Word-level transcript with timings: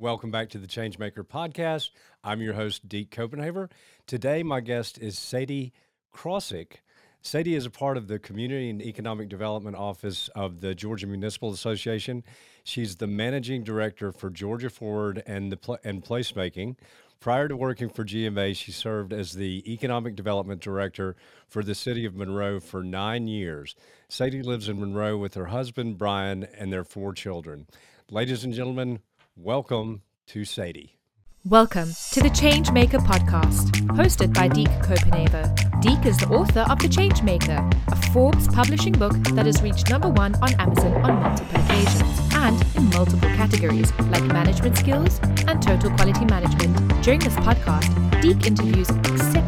Welcome 0.00 0.30
back 0.30 0.48
to 0.50 0.58
the 0.58 0.68
Changemaker 0.68 1.26
podcast. 1.26 1.90
I'm 2.22 2.40
your 2.40 2.54
host, 2.54 2.88
Deke 2.88 3.10
Copenhaver. 3.10 3.68
Today, 4.06 4.44
my 4.44 4.60
guest 4.60 4.96
is 4.96 5.18
Sadie 5.18 5.72
Krawczyk. 6.14 6.74
Sadie 7.20 7.56
is 7.56 7.66
a 7.66 7.70
part 7.70 7.96
of 7.96 8.06
the 8.06 8.20
Community 8.20 8.70
and 8.70 8.80
Economic 8.80 9.28
Development 9.28 9.74
Office 9.74 10.28
of 10.36 10.60
the 10.60 10.72
Georgia 10.72 11.08
Municipal 11.08 11.50
Association. 11.50 12.22
She's 12.62 12.94
the 12.94 13.08
managing 13.08 13.64
director 13.64 14.12
for 14.12 14.30
Georgia 14.30 14.70
Forward 14.70 15.24
and 15.26 15.50
the 15.50 15.56
pl- 15.56 15.78
and 15.82 16.00
placemaking. 16.00 16.76
Prior 17.18 17.48
to 17.48 17.56
working 17.56 17.88
for 17.88 18.04
GMA, 18.04 18.54
she 18.54 18.70
served 18.70 19.12
as 19.12 19.32
the 19.32 19.64
economic 19.66 20.14
development 20.14 20.60
director 20.60 21.16
for 21.48 21.64
the 21.64 21.74
city 21.74 22.04
of 22.04 22.14
Monroe 22.14 22.60
for 22.60 22.84
nine 22.84 23.26
years. 23.26 23.74
Sadie 24.08 24.42
lives 24.42 24.68
in 24.68 24.78
Monroe 24.78 25.18
with 25.18 25.34
her 25.34 25.46
husband 25.46 25.98
Brian 25.98 26.44
and 26.56 26.72
their 26.72 26.84
four 26.84 27.12
children. 27.12 27.66
Ladies 28.12 28.44
and 28.44 28.54
gentlemen, 28.54 29.00
welcome 29.38 30.02
to 30.26 30.44
Sadie. 30.44 30.98
Welcome 31.44 31.94
to 32.12 32.20
the 32.20 32.28
Changemaker 32.28 32.98
podcast, 32.98 33.70
hosted 33.96 34.34
by 34.34 34.48
Deke 34.48 34.68
Copenhaver. 34.82 35.80
Deke 35.80 36.06
is 36.06 36.16
the 36.16 36.26
author 36.26 36.66
of 36.68 36.80
The 36.80 36.88
Changemaker, 36.88 37.72
a 37.86 38.12
Forbes 38.12 38.48
publishing 38.48 38.92
book 38.92 39.12
that 39.34 39.46
has 39.46 39.62
reached 39.62 39.88
number 39.88 40.08
one 40.08 40.34
on 40.42 40.52
Amazon 40.54 40.92
on 41.04 41.22
multiple 41.22 41.60
occasions 41.60 42.20
and 42.34 42.76
in 42.76 42.90
multiple 42.90 43.28
categories 43.36 43.92
like 44.10 44.24
management 44.24 44.76
skills 44.76 45.20
and 45.46 45.62
total 45.62 45.90
quality 45.92 46.24
management. 46.24 46.76
During 47.04 47.20
this 47.20 47.36
podcast, 47.36 48.20
Deke 48.20 48.44
interviews 48.46 48.88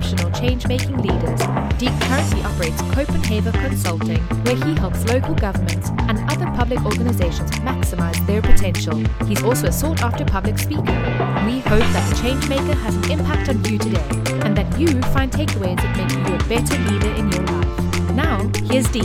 exceptional 0.00 0.30
change-making 0.32 0.96
leaders. 0.96 1.40
Deke 1.78 2.00
currently 2.02 2.42
operates 2.42 2.80
Copenhaver 2.94 3.52
Consulting, 3.52 4.18
where 4.44 4.56
he 4.56 4.74
helps 4.74 5.04
local 5.04 5.34
governments 5.34 5.90
and 6.08 6.18
other 6.30 6.46
public 6.56 6.82
organizations 6.84 7.50
maximize 7.60 8.26
their 8.26 8.40
potential. 8.40 8.96
He's 9.26 9.42
also 9.42 9.66
a 9.66 9.72
sought-after 9.72 10.24
public 10.24 10.58
speaker. 10.58 10.80
We 11.44 11.60
hope 11.60 11.84
that 11.92 12.08
the 12.08 12.16
Changemaker 12.16 12.74
has 12.80 12.96
an 12.96 13.10
impact 13.10 13.48
on 13.50 13.64
you 13.64 13.78
today 13.78 14.08
and 14.44 14.56
that 14.56 14.80
you 14.80 14.88
find 15.12 15.30
takeaways 15.30 15.76
that 15.76 15.96
make 15.96 16.28
you 16.28 16.34
a 16.34 16.48
better 16.48 16.78
leader 16.90 17.14
in 17.14 17.30
your 17.32 17.42
life. 17.44 18.10
Now, 18.12 18.50
here's 18.64 18.88
Deke. 18.90 19.04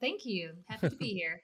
Thank 0.00 0.26
you. 0.26 0.54
Happy 0.66 0.90
to 0.90 0.96
be 0.96 1.08
here. 1.14 1.42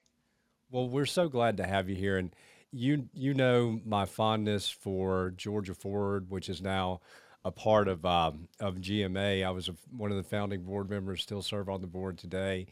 Well, 0.71 0.89
we're 0.89 1.07
so 1.07 1.29
glad 1.29 1.59
to 1.59 1.67
have 1.67 1.89
you 1.89 1.97
here, 1.97 2.19
and 2.19 2.35
you 2.73 3.09
you 3.13 3.35
know 3.35 3.81
my 3.85 4.07
fondness 4.07 4.69
for 4.69 5.33
Georgia 5.37 5.75
Forward, 5.75 6.31
which 6.31 6.49
is 6.49 6.61
now 6.61 7.01
a 7.45 7.51
part 7.51 7.89
of 7.89 8.05
um, 8.05 8.49
of 8.61 8.77
GMA. 8.77 9.45
I 9.45 9.51
was 9.51 9.69
a, 9.69 9.75
one 9.97 10.11
of 10.11 10.17
the 10.17 10.23
founding 10.23 10.63
board 10.63 10.91
members, 10.91 11.23
still 11.23 11.43
serve 11.43 11.69
on 11.69 11.81
the 11.81 11.87
board 11.87 12.19
today, 12.19 12.67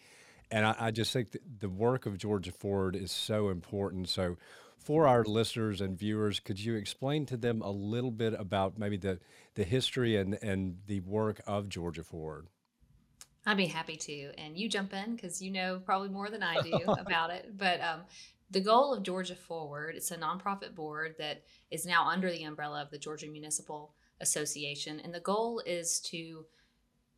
and 0.50 0.67
I, 0.67 0.77
I 0.78 0.91
just 0.91 1.12
think 1.12 1.33
that 1.33 1.42
the 1.61 1.69
work 1.69 2.06
of 2.06 2.19
Georgia 2.19 2.52
Forward 2.52 2.97
is 2.97 3.11
so 3.11 3.48
important. 3.48 4.08
So, 4.08 4.36
for 4.78 5.06
our 5.06 5.24
listeners 5.24 5.80
and 5.80 5.98
viewers, 5.98 6.41
could 6.41 6.61
you 6.61 6.74
explain 6.74 7.27
to 7.27 7.36
them 7.36 7.62
a 7.62 7.70
little 7.70 8.11
bit 8.11 8.34
about 8.39 8.78
maybe 8.78 8.97
the 8.97 9.19
the 9.55 9.64
history 9.64 10.17
and 10.17 10.39
and 10.42 10.78
the 10.86 11.00
work 11.00 11.41
of 11.47 11.69
Georgia 11.69 12.05
Forward? 12.05 12.48
I'd 13.48 13.56
be 13.56 13.67
happy 13.67 13.97
to. 13.97 14.33
And 14.39 14.58
you 14.58 14.69
jump 14.69 14.92
in 14.92 15.14
because 15.14 15.41
you 15.41 15.52
know 15.52 15.80
probably 15.84 16.08
more 16.08 16.28
than 16.28 16.42
I 16.42 16.61
do 16.61 16.74
about 16.98 17.30
it. 17.30 17.56
But 17.56 17.80
um, 17.80 18.00
the 18.50 18.61
goal 18.61 18.94
of 18.94 19.02
Georgia 19.02 19.34
Forward, 19.34 19.97
it's 19.97 20.11
a 20.11 20.16
nonprofit 20.16 20.75
board 20.75 21.16
that 21.19 21.42
is 21.70 21.86
now 21.86 22.06
under 22.06 22.30
the 22.30 22.44
umbrella 22.44 22.83
of 22.83 22.91
the 22.91 22.98
Georgia 22.98 23.27
Municipal 23.27 23.94
Association. 24.20 25.00
And 25.00 25.12
the 25.12 25.20
goal 25.20 25.62
is 25.66 26.00
to 26.00 26.47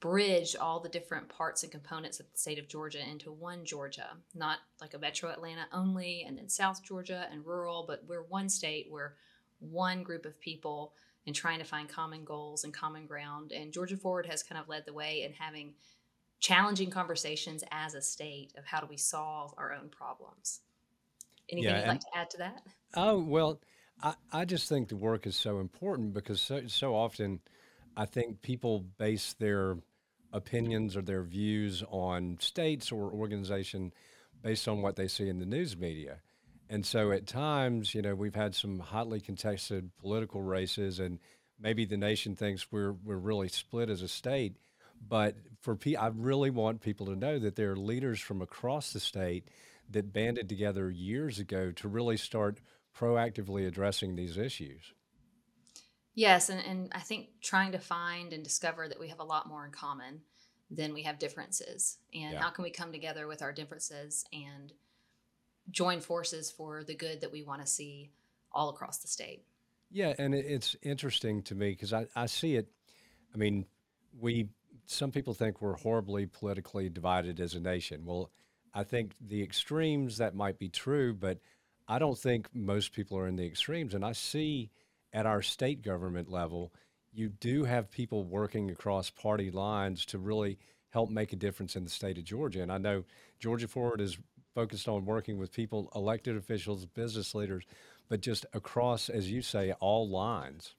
bridge 0.01 0.55
all 0.57 0.81
the 0.81 0.89
different 0.89 1.29
parts 1.29 1.63
and 1.63 1.73
components 1.73 2.21
of 2.21 2.27
the 2.31 2.39
state 2.39 2.59
of 2.59 2.69
Georgia 2.69 3.01
into 3.07 3.33
one 3.33 3.65
Georgia, 3.65 4.17
not 4.35 4.59
like 4.81 4.95
a 4.95 4.99
metro 4.99 5.31
Atlanta 5.31 5.67
only 5.73 6.25
and 6.27 6.39
then 6.39 6.49
South 6.49 6.83
Georgia 6.85 7.27
and 7.33 7.45
rural, 7.45 7.85
but 7.87 8.05
we're 8.07 8.23
one 8.23 8.49
state, 8.49 8.87
we're 8.91 9.15
one 9.59 10.03
group 10.03 10.25
of 10.25 10.41
people 10.41 10.93
and 11.27 11.35
trying 11.35 11.59
to 11.59 11.65
find 11.65 11.89
common 11.89 12.25
goals 12.25 12.65
and 12.65 12.73
common 12.73 13.07
ground. 13.07 13.53
And 13.53 13.73
Georgia 13.73 13.97
Forward 13.97 14.27
has 14.27 14.43
kind 14.43 14.61
of 14.61 14.69
led 14.69 14.87
the 14.87 14.95
way 14.95 15.25
in 15.25 15.33
having 15.33 15.75
challenging 16.41 16.91
conversations 16.91 17.65
as 17.71 17.95
a 17.95 18.01
state 18.01 18.53
of 18.57 18.65
how 18.65 18.81
do 18.81 18.87
we 18.89 18.97
solve 18.97 19.53
our 19.59 19.75
own 19.75 19.89
problems. 19.89 20.61
Anything 21.51 21.65
Yeah, 21.65 21.81
you'd 21.81 21.87
like 21.89 22.01
to 22.01 22.17
add 22.17 22.31
to 22.31 22.39
that? 22.39 22.63
oh 22.95 23.19
well, 23.21 23.61
I 24.03 24.15
I 24.33 24.45
just 24.45 24.69
think 24.69 24.89
the 24.89 24.97
work 24.97 25.27
is 25.27 25.37
so 25.37 25.61
important 25.61 26.15
because 26.15 26.41
so 26.41 26.67
so 26.67 26.95
often 26.95 27.41
I 27.97 28.07
think 28.07 28.43
people 28.43 28.81
base 28.81 29.35
their 29.35 29.79
opinions 30.33 30.97
or 30.97 31.03
their 31.03 31.23
views 31.23 31.83
on 31.91 32.39
states 32.41 32.93
or 32.93 33.11
organization 33.13 33.93
based 34.43 34.69
on 34.69 34.83
what 34.83 34.97
they 34.97 35.09
see 35.09 35.29
in 35.29 35.39
the 35.39 35.47
news 35.47 35.77
media. 35.77 36.21
And 36.69 36.85
so 36.85 37.13
at 37.13 37.27
times, 37.27 37.95
you 37.95 38.03
know, 38.03 38.15
we've 38.15 38.35
had 38.35 38.55
some 38.55 38.79
hotly 38.79 39.21
contested 39.21 39.91
political 39.97 40.43
races 40.43 41.01
and 41.01 41.19
maybe 41.59 41.85
the 41.87 41.97
nation 41.97 42.37
thinks 42.37 42.71
we're 42.71 42.93
we're 42.93 43.17
really 43.17 43.49
split 43.49 43.91
as 43.91 44.03
a 44.03 44.09
state. 44.09 44.57
But 45.01 45.37
for 45.61 45.77
pe- 45.77 45.95
I 45.97 46.09
really 46.09 46.51
want 46.51 46.81
people 46.81 47.07
to 47.07 47.17
know 47.17 47.39
that 47.39 47.57
there 47.57 47.73
are 47.73 47.77
leaders 47.77 48.21
from 48.21 48.43
across 48.43 48.93
the 48.93 49.01
state 49.01 49.49
that 49.91 50.13
banded 50.13 50.49
together 50.49 50.91
years 50.91 51.39
ago 51.39 51.73
to 51.73 51.89
really 51.89 52.17
start 52.17 52.61
proactively 52.97 53.67
addressing 53.67 54.17
these 54.17 54.37
issues. 54.37 54.93
Yes, 56.15 56.49
and, 56.49 56.61
and 56.61 56.93
I 56.93 57.01
think 57.01 57.29
trying 57.41 57.73
to 57.73 57.79
find 57.79 58.33
and 58.33 58.43
discover 58.43 58.89
that 58.89 58.99
we 58.99 59.09
have 59.09 59.21
a 59.21 59.25
lot 59.25 59.49
more 59.49 59.65
in 59.65 59.71
common 59.71 60.23
than 60.71 60.93
we 60.93 61.03
have 61.05 61.19
differences. 61.19 61.99
And 62.13 62.33
Yeah. 62.33 62.41
how 62.41 62.51
can 62.51 62.65
we 62.65 62.71
come 62.71 62.93
together 62.93 63.27
with 63.27 63.41
our 63.41 63.53
differences 63.53 64.25
and 64.33 64.73
join 65.71 66.01
forces 66.01 66.51
for 66.51 66.83
the 66.83 66.95
good 66.95 67.21
that 67.21 67.33
we 67.33 67.43
want 67.43 67.61
to 67.61 67.67
see 67.67 68.11
all 68.53 68.69
across 68.69 68.99
the 68.99 69.09
state? 69.09 69.45
Yeah, 69.91 70.15
and 70.19 70.35
it's 70.35 70.77
interesting 70.83 71.43
to 71.45 71.55
me 71.55 71.71
because 71.71 71.93
I, 71.93 72.07
I 72.15 72.27
see 72.27 72.57
it. 72.57 72.69
I 73.33 73.39
mean, 73.39 73.67
we 74.19 74.51
some 74.87 75.11
people 75.11 75.35
think 75.35 75.61
we're 75.61 75.77
horribly 75.77 76.27
politically 76.27 76.89
divided 76.89 77.41
as 77.41 77.55
a 77.55 77.61
nation. 77.61 78.05
Well, 78.05 78.31
I 78.75 78.85
think 78.85 79.15
the 79.21 79.43
extremes 79.43 80.19
that 80.19 80.35
might 80.35 80.59
be 80.59 80.69
true, 80.69 81.15
but 81.15 81.39
I 81.87 81.99
don't 81.99 82.19
think 82.19 82.49
most 82.55 82.93
people 82.93 83.19
are 83.19 83.27
in 83.27 83.37
the 83.37 83.47
extremes. 83.47 83.95
And 83.95 84.05
I 84.05 84.13
see 84.13 84.71
at 85.13 85.27
our 85.27 85.43
state 85.43 85.83
government 85.83 86.31
level, 86.31 86.73
you 87.13 87.29
do 87.29 87.65
have 87.65 87.91
people 87.91 88.25
working 88.25 88.71
across 88.71 89.11
party 89.11 89.51
lines 89.51 90.05
to 90.07 90.19
really 90.19 90.59
help 90.91 91.11
make 91.11 91.33
a 91.33 91.37
difference 91.37 91.77
in 91.77 91.85
the 91.85 91.91
state 91.91 92.19
of 92.19 92.25
Georgia. 92.25 92.63
And 92.63 92.73
I 92.73 92.79
know 92.79 93.05
Georgia 93.39 93.69
Forward 93.69 94.01
is 94.01 94.19
focused 94.55 94.89
on 94.89 95.05
working 95.05 95.39
with 95.39 95.53
people, 95.53 95.91
elected 95.95 96.37
officials, 96.37 96.85
business 96.87 97.35
leaders, 97.35 97.65
but 98.09 98.21
just 98.21 98.47
across, 98.53 99.09
as 99.09 99.31
you 99.31 99.43
say, 99.43 99.73
all 99.73 100.09
lines. 100.09 100.75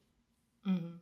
hmm 0.65 0.97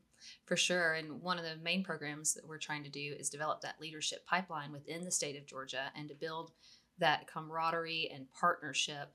For 0.46 0.58
sure. 0.58 0.94
And 0.94 1.22
one 1.22 1.38
of 1.38 1.44
the 1.44 1.56
main 1.64 1.84
programs 1.84 2.34
that 2.34 2.48
we're 2.48 2.58
trying 2.58 2.84
to 2.84 2.90
do 2.90 3.16
is 3.18 3.30
develop 3.30 3.62
that 3.62 3.82
leadership 3.82 4.26
pipeline 4.26 4.72
within 4.72 5.04
the 5.04 5.12
state 5.12 5.38
of 5.38 5.46
Georgia 5.46 5.92
and 5.96 6.10
to 6.10 6.16
build 6.16 6.52
that 7.00 7.28
camaraderie 7.28 8.10
and 8.14 8.32
partnership 8.32 9.12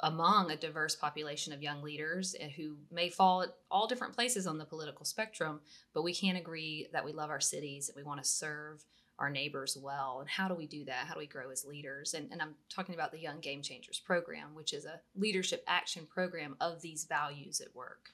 among 0.00 0.50
a 0.50 0.56
diverse 0.56 0.96
population 0.96 1.52
of 1.52 1.62
young 1.62 1.82
leaders 1.82 2.34
eh, 2.40 2.48
who 2.56 2.76
may 2.90 3.08
fall 3.08 3.42
at 3.42 3.54
all 3.70 3.86
different 3.86 4.14
places 4.14 4.46
on 4.46 4.58
the 4.58 4.64
political 4.64 5.04
spectrum, 5.04 5.60
but 5.94 6.02
we 6.02 6.14
can 6.14 6.36
agree 6.36 6.88
that 6.92 7.04
we 7.04 7.12
love 7.12 7.30
our 7.30 7.40
cities 7.40 7.88
and 7.88 7.96
we 7.96 8.02
want 8.02 8.22
to 8.22 8.28
serve 8.28 8.84
our 9.18 9.30
neighbors 9.30 9.78
well. 9.80 10.18
And 10.20 10.28
how 10.28 10.48
do 10.48 10.54
we 10.54 10.66
do 10.66 10.84
that? 10.86 11.06
How 11.06 11.14
do 11.14 11.20
we 11.20 11.26
grow 11.26 11.50
as 11.50 11.64
leaders? 11.64 12.14
And, 12.14 12.30
and 12.32 12.42
I'm 12.42 12.54
talking 12.68 12.94
about 12.94 13.12
the 13.12 13.20
Young 13.20 13.38
Game 13.40 13.62
Changers 13.62 14.00
program, 14.00 14.54
which 14.54 14.72
is 14.72 14.84
a 14.84 15.00
leadership 15.14 15.62
action 15.68 16.06
program 16.12 16.56
of 16.60 16.80
these 16.80 17.04
values 17.04 17.60
at 17.60 17.74
work. 17.74 18.10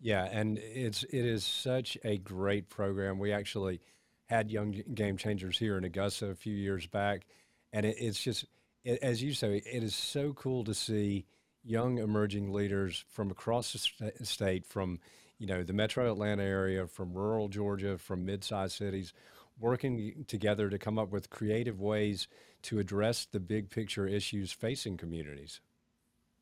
Yeah, 0.00 0.24
and 0.30 0.58
it's 0.58 1.02
it 1.04 1.24
is 1.24 1.44
such 1.44 1.98
a 2.04 2.18
great 2.18 2.68
program. 2.68 3.18
We 3.18 3.32
actually 3.32 3.80
had 4.26 4.50
Young 4.50 4.82
Game 4.94 5.16
Changers 5.16 5.58
here 5.58 5.76
in 5.76 5.84
Augusta 5.84 6.26
a 6.26 6.34
few 6.34 6.54
years 6.54 6.86
back, 6.86 7.26
and 7.72 7.86
it, 7.86 7.96
it's 7.98 8.22
just 8.22 8.44
it, 8.84 8.98
as 9.02 9.22
you 9.22 9.32
say, 9.32 9.56
it 9.56 9.82
is 9.82 9.94
so 9.94 10.32
cool 10.32 10.64
to 10.64 10.74
see 10.74 11.26
young 11.64 11.98
emerging 11.98 12.52
leaders 12.52 13.04
from 13.08 13.30
across 13.30 13.72
the 13.72 13.78
sta- 13.78 14.24
state, 14.24 14.66
from 14.66 15.00
you 15.38 15.46
know 15.46 15.62
the 15.62 15.72
Metro 15.72 16.10
Atlanta 16.10 16.42
area, 16.42 16.86
from 16.86 17.12
rural 17.12 17.48
Georgia, 17.48 17.98
from 17.98 18.24
mid-sized 18.24 18.76
cities, 18.76 19.12
working 19.58 20.24
together 20.26 20.70
to 20.70 20.78
come 20.78 20.98
up 20.98 21.10
with 21.10 21.30
creative 21.30 21.80
ways 21.80 22.28
to 22.62 22.78
address 22.78 23.26
the 23.26 23.40
big 23.40 23.70
picture 23.70 24.06
issues 24.06 24.52
facing 24.52 24.96
communities. 24.96 25.60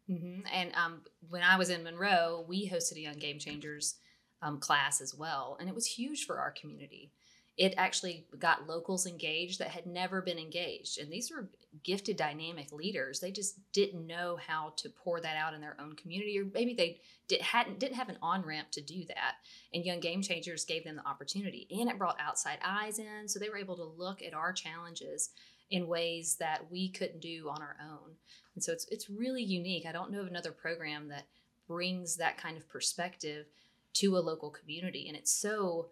hmm 0.06 0.40
And 0.52 0.74
um, 0.74 1.02
when 1.28 1.42
I 1.42 1.56
was 1.56 1.70
in 1.70 1.82
Monroe, 1.82 2.44
we 2.48 2.68
hosted 2.70 2.96
a 2.96 3.00
Young 3.00 3.18
Game 3.18 3.38
Changers 3.38 3.96
um, 4.42 4.58
class 4.58 5.00
as 5.00 5.14
well, 5.14 5.56
and 5.58 5.68
it 5.68 5.74
was 5.74 5.86
huge 5.86 6.26
for 6.26 6.38
our 6.38 6.52
community. 6.52 7.10
It 7.56 7.74
actually 7.78 8.26
got 8.38 8.66
locals 8.66 9.06
engaged 9.06 9.60
that 9.60 9.68
had 9.68 9.86
never 9.86 10.20
been 10.20 10.38
engaged, 10.38 10.98
and 10.98 11.10
these 11.10 11.30
were 11.30 11.48
gifted, 11.82 12.16
dynamic 12.16 12.70
leaders. 12.70 13.20
They 13.20 13.30
just 13.30 13.58
didn't 13.72 14.06
know 14.06 14.38
how 14.46 14.74
to 14.76 14.90
pour 14.90 15.20
that 15.20 15.36
out 15.36 15.54
in 15.54 15.60
their 15.60 15.76
own 15.80 15.96
community, 15.96 16.38
or 16.38 16.44
maybe 16.52 16.74
they 16.74 17.00
did, 17.28 17.40
hadn't 17.40 17.78
didn't 17.78 17.96
have 17.96 18.10
an 18.10 18.18
on 18.20 18.42
ramp 18.42 18.70
to 18.72 18.82
do 18.82 19.04
that. 19.06 19.36
And 19.72 19.84
Young 19.84 20.00
Game 20.00 20.20
Changers 20.20 20.66
gave 20.66 20.84
them 20.84 20.96
the 20.96 21.08
opportunity, 21.08 21.66
and 21.70 21.88
it 21.88 21.98
brought 21.98 22.20
outside 22.20 22.58
eyes 22.64 22.98
in, 22.98 23.26
so 23.26 23.38
they 23.38 23.48
were 23.48 23.56
able 23.56 23.76
to 23.76 23.84
look 23.84 24.22
at 24.22 24.34
our 24.34 24.52
challenges 24.52 25.30
in 25.70 25.88
ways 25.88 26.36
that 26.36 26.70
we 26.70 26.88
couldn't 26.90 27.20
do 27.20 27.48
on 27.48 27.62
our 27.62 27.76
own. 27.82 28.12
And 28.54 28.62
so 28.62 28.72
it's 28.72 28.86
it's 28.86 29.08
really 29.08 29.42
unique. 29.42 29.86
I 29.86 29.92
don't 29.92 30.12
know 30.12 30.20
of 30.20 30.26
another 30.26 30.52
program 30.52 31.08
that 31.08 31.26
brings 31.66 32.16
that 32.16 32.38
kind 32.38 32.56
of 32.56 32.68
perspective 32.68 33.46
to 33.94 34.16
a 34.16 34.20
local 34.20 34.50
community 34.50 35.08
and 35.08 35.16
it's 35.16 35.32
so 35.32 35.88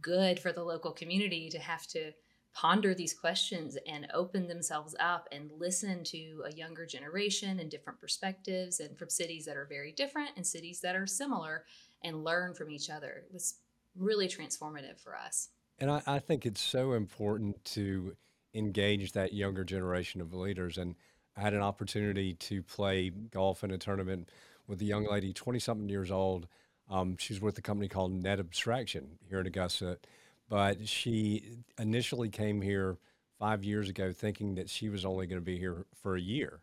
good 0.00 0.38
for 0.38 0.52
the 0.52 0.62
local 0.62 0.92
community 0.92 1.48
to 1.50 1.58
have 1.58 1.86
to 1.88 2.12
ponder 2.54 2.94
these 2.94 3.14
questions 3.14 3.76
and 3.86 4.08
open 4.14 4.48
themselves 4.48 4.96
up 4.98 5.28
and 5.30 5.50
listen 5.58 6.02
to 6.02 6.42
a 6.46 6.52
younger 6.52 6.86
generation 6.86 7.60
and 7.60 7.70
different 7.70 8.00
perspectives 8.00 8.80
and 8.80 8.98
from 8.98 9.08
cities 9.08 9.44
that 9.44 9.56
are 9.56 9.66
very 9.66 9.92
different 9.92 10.30
and 10.36 10.46
cities 10.46 10.80
that 10.80 10.96
are 10.96 11.06
similar 11.06 11.64
and 12.02 12.24
learn 12.24 12.54
from 12.54 12.70
each 12.70 12.90
other. 12.90 13.22
It 13.26 13.32
was 13.32 13.60
really 13.96 14.28
transformative 14.28 14.98
for 14.98 15.16
us. 15.16 15.50
And 15.78 15.90
I, 15.90 16.02
I 16.06 16.18
think 16.18 16.46
it's 16.46 16.60
so 16.60 16.92
important 16.92 17.64
to 17.66 18.16
engage 18.54 19.12
that 19.12 19.32
younger 19.32 19.64
generation 19.64 20.20
of 20.20 20.34
leaders. 20.34 20.78
And 20.78 20.96
I 21.36 21.40
had 21.40 21.54
an 21.54 21.62
opportunity 21.62 22.34
to 22.34 22.62
play 22.62 23.10
golf 23.10 23.62
in 23.62 23.70
a 23.70 23.78
tournament 23.78 24.30
with 24.66 24.80
a 24.80 24.84
young 24.84 25.08
lady, 25.08 25.32
20 25.32 25.58
something 25.58 25.88
years 25.88 26.10
old. 26.10 26.48
Um, 26.90 27.16
she's 27.18 27.40
with 27.40 27.58
a 27.58 27.62
company 27.62 27.88
called 27.88 28.12
Net 28.12 28.40
Abstraction 28.40 29.18
here 29.28 29.40
in 29.40 29.46
Augusta. 29.46 29.98
But 30.48 30.88
she 30.88 31.58
initially 31.78 32.30
came 32.30 32.62
here 32.62 32.96
five 33.38 33.62
years 33.64 33.88
ago 33.88 34.12
thinking 34.12 34.54
that 34.54 34.70
she 34.70 34.88
was 34.88 35.04
only 35.04 35.26
going 35.26 35.40
to 35.40 35.44
be 35.44 35.58
here 35.58 35.84
for 36.02 36.16
a 36.16 36.20
year. 36.20 36.60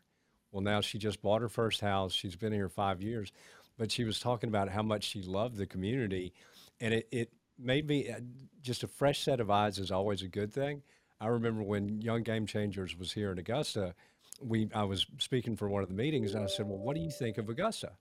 Well, 0.52 0.64
now 0.64 0.82
she 0.82 0.98
just 0.98 1.22
bought 1.22 1.42
her 1.42 1.50
first 1.50 1.82
house. 1.82 2.14
She's 2.14 2.36
been 2.36 2.54
here 2.54 2.70
five 2.70 3.02
years, 3.02 3.32
but 3.78 3.92
she 3.92 4.04
was 4.04 4.20
talking 4.20 4.50
about 4.50 4.70
how 4.70 4.82
much 4.82 5.04
she 5.04 5.22
loved 5.22 5.58
the 5.58 5.68
community. 5.68 6.34
And 6.80 6.94
it, 6.94 7.08
it 7.12 7.34
made 7.60 7.88
me 7.88 8.10
uh, 8.10 8.20
just 8.62 8.84
a 8.84 8.88
fresh 8.88 9.22
set 9.22 9.40
of 9.40 9.52
eyes 9.52 9.78
is 9.78 9.92
always 9.92 10.22
a 10.22 10.28
good 10.28 10.54
thing. 10.54 10.82
I 11.20 11.28
remember 11.28 11.64
when 11.64 12.02
Young 12.02 12.24
Game 12.24 12.46
Changers 12.46 12.98
was 12.98 13.12
here 13.12 13.32
in 13.32 13.38
Augusta, 13.38 13.96
we 14.42 14.70
I 14.74 14.84
was 14.84 15.06
speaking 15.20 15.56
for 15.56 15.70
one 15.70 15.82
of 15.82 15.88
the 15.88 15.96
meetings 15.96 16.34
and 16.34 16.44
I 16.44 16.48
said, 16.48 16.68
"Well, 16.68 16.78
what 16.78 16.96
do 16.96 17.02
you 17.02 17.12
think 17.12 17.38
of 17.38 17.48
Augusta?" 17.48 17.94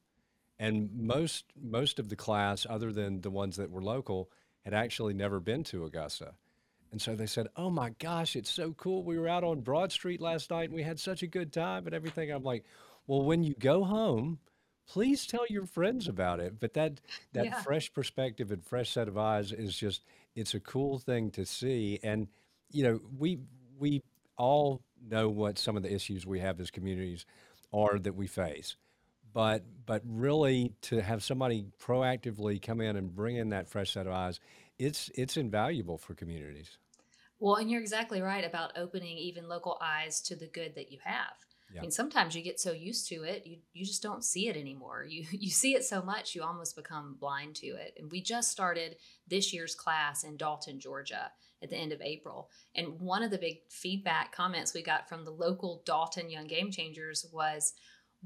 And 0.58 0.90
most 0.94 1.46
most 1.60 1.98
of 1.98 2.08
the 2.08 2.16
class, 2.16 2.66
other 2.68 2.92
than 2.92 3.20
the 3.22 3.30
ones 3.30 3.56
that 3.56 3.70
were 3.70 3.82
local, 3.82 4.30
had 4.64 4.74
actually 4.74 5.14
never 5.14 5.40
been 5.40 5.64
to 5.64 5.84
Augusta. 5.84 6.34
And 6.92 7.02
so 7.02 7.16
they 7.16 7.26
said, 7.26 7.48
"Oh 7.56 7.70
my 7.70 7.90
gosh, 7.98 8.36
it's 8.36 8.50
so 8.50 8.72
cool! 8.72 9.02
We 9.04 9.18
were 9.18 9.28
out 9.28 9.44
on 9.44 9.62
Broad 9.62 9.90
Street 9.92 10.20
last 10.20 10.50
night 10.50 10.64
and 10.66 10.74
we 10.74 10.82
had 10.84 11.00
such 11.00 11.22
a 11.22 11.26
good 11.26 11.52
time 11.52 11.86
and 11.86 11.94
everything." 11.94 12.30
I'm 12.30 12.44
like, 12.44 12.64
"Well, 13.06 13.22
when 13.22 13.42
you 13.42 13.54
go 13.58 13.84
home, 13.84 14.38
please 14.86 15.26
tell 15.26 15.44
your 15.48 15.66
friends 15.66 16.06
about 16.08 16.40
it." 16.40 16.60
But 16.60 16.74
that 16.74 17.00
that 17.32 17.46
Yeah. 17.46 17.62
fresh 17.62 17.92
perspective 17.92 18.52
and 18.52 18.64
fresh 18.64 18.90
set 18.90 19.08
of 19.08 19.18
eyes 19.18 19.50
is 19.52 19.76
just 19.76 20.04
it's 20.36 20.54
a 20.54 20.60
cool 20.60 20.98
thing 20.98 21.30
to 21.32 21.44
see. 21.44 21.98
And 22.02 22.28
you 22.70 22.84
know, 22.84 23.00
we 23.18 23.40
we 23.76 24.02
all 24.36 24.82
know 25.00 25.28
what 25.28 25.58
some 25.58 25.76
of 25.76 25.82
the 25.82 25.92
issues 25.92 26.26
we 26.26 26.40
have 26.40 26.60
as 26.60 26.70
communities 26.70 27.26
are 27.72 27.98
that 27.98 28.14
we 28.14 28.26
face. 28.28 28.76
But 29.34 29.64
but 29.84 30.02
really 30.06 30.72
to 30.82 31.02
have 31.02 31.22
somebody 31.22 31.66
proactively 31.78 32.62
come 32.62 32.80
in 32.80 32.96
and 32.96 33.14
bring 33.14 33.36
in 33.36 33.50
that 33.50 33.68
fresh 33.68 33.92
set 33.92 34.06
of 34.06 34.12
eyes, 34.12 34.40
it's 34.78 35.10
it's 35.14 35.36
invaluable 35.36 35.98
for 35.98 36.14
communities. 36.14 36.78
Well, 37.40 37.56
and 37.56 37.70
you're 37.70 37.82
exactly 37.82 38.22
right 38.22 38.44
about 38.44 38.78
opening 38.78 39.18
even 39.18 39.48
local 39.48 39.76
eyes 39.82 40.22
to 40.22 40.36
the 40.36 40.46
good 40.46 40.76
that 40.76 40.90
you 40.90 40.98
have. 41.04 41.34
I 41.76 41.80
mean, 41.80 41.90
sometimes 41.90 42.36
you 42.36 42.42
get 42.42 42.60
so 42.60 42.72
used 42.72 43.08
to 43.08 43.24
it, 43.24 43.46
you 43.46 43.58
you 43.72 43.84
just 43.84 44.02
don't 44.02 44.24
see 44.24 44.48
it 44.48 44.56
anymore. 44.56 45.04
You 45.08 45.26
you 45.32 45.50
see 45.50 45.74
it 45.74 45.84
so 45.84 46.02
much, 46.02 46.34
you 46.34 46.42
almost 46.42 46.76
become 46.76 47.16
blind 47.18 47.56
to 47.56 47.66
it. 47.66 47.94
And 47.98 48.10
we 48.10 48.22
just 48.22 48.50
started 48.50 48.96
this 49.28 49.52
year's 49.52 49.74
class 49.74 50.24
in 50.24 50.36
Dalton, 50.36 50.78
Georgia 50.78 51.32
at 51.62 51.70
the 51.70 51.76
end 51.76 51.92
of 51.92 52.00
April. 52.02 52.50
And 52.74 53.00
one 53.00 53.22
of 53.22 53.30
the 53.30 53.38
big 53.38 53.58
feedback 53.70 54.32
comments 54.32 54.74
we 54.74 54.82
got 54.82 55.08
from 55.08 55.24
the 55.24 55.30
local 55.30 55.82
Dalton 55.84 56.30
Young 56.30 56.46
Game 56.46 56.70
Changers 56.70 57.26
was 57.32 57.72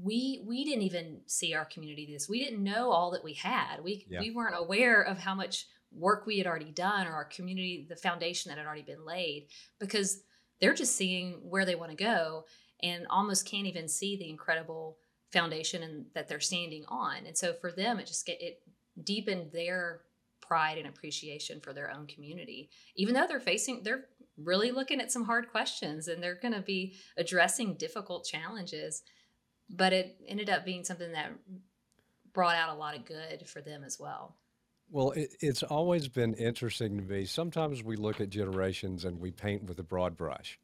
we 0.01 0.41
we 0.45 0.63
didn't 0.63 0.83
even 0.83 1.21
see 1.25 1.53
our 1.53 1.65
community 1.65 2.07
this. 2.11 2.29
We 2.29 2.43
didn't 2.43 2.63
know 2.63 2.91
all 2.91 3.11
that 3.11 3.23
we 3.23 3.33
had. 3.33 3.83
We 3.83 4.05
Yeah. 4.09 4.21
we 4.21 4.31
weren't 4.31 4.55
aware 4.57 5.01
of 5.01 5.17
how 5.17 5.35
much 5.35 5.67
work 5.91 6.25
we 6.25 6.37
had 6.37 6.47
already 6.47 6.71
done 6.71 7.07
or 7.07 7.13
our 7.13 7.25
community 7.25 7.85
the 7.89 7.95
foundation 7.95 8.49
that 8.49 8.57
had 8.57 8.67
already 8.67 8.83
been 8.83 9.05
laid 9.05 9.47
because 9.79 10.23
they're 10.61 10.73
just 10.73 10.95
seeing 10.95 11.33
where 11.49 11.65
they 11.65 11.75
want 11.75 11.91
to 11.91 11.97
go 11.97 12.45
and 12.83 13.07
almost 13.09 13.45
can't 13.45 13.65
even 13.67 13.87
see 13.87 14.15
the 14.15 14.29
incredible 14.29 14.97
foundation 15.31 15.83
and 15.83 16.05
that 16.13 16.27
they're 16.27 16.39
standing 16.39 16.85
on. 16.87 17.25
And 17.25 17.37
so 17.37 17.53
for 17.53 17.71
them 17.71 17.99
it 17.99 18.05
just 18.05 18.25
get 18.25 18.41
it 18.41 18.61
deepened 19.03 19.51
their 19.51 20.01
pride 20.41 20.77
and 20.77 20.87
appreciation 20.87 21.59
for 21.59 21.73
their 21.73 21.91
own 21.91 22.07
community. 22.07 22.69
Even 22.95 23.13
though 23.15 23.27
they're 23.27 23.39
facing 23.39 23.83
they're 23.83 24.05
really 24.37 24.71
looking 24.71 25.01
at 25.01 25.11
some 25.11 25.25
hard 25.25 25.49
questions 25.49 26.07
and 26.07 26.23
they're 26.23 26.39
going 26.39 26.53
to 26.53 26.61
be 26.61 26.95
addressing 27.17 27.73
difficult 27.75 28.25
challenges, 28.25 29.03
but 29.69 29.93
it 29.93 30.15
ended 30.27 30.49
up 30.49 30.65
being 30.65 30.83
something 30.83 31.11
that 31.11 31.31
brought 32.33 32.55
out 32.55 32.75
a 32.75 32.79
lot 32.79 32.95
of 32.95 33.05
good 33.05 33.47
for 33.47 33.61
them 33.61 33.83
as 33.83 33.99
well. 33.99 34.35
Well, 34.91 35.11
it, 35.11 35.35
it's 35.39 35.63
always 35.63 36.07
been 36.07 36.33
interesting 36.33 36.97
to 36.97 37.03
me. 37.03 37.25
Sometimes 37.25 37.83
we 37.83 37.95
look 37.95 38.19
at 38.19 38.29
generations 38.29 39.05
and 39.05 39.19
we 39.19 39.31
paint 39.31 39.63
with 39.63 39.79
a 39.79 39.83
broad 39.83 40.17
brush. 40.17 40.59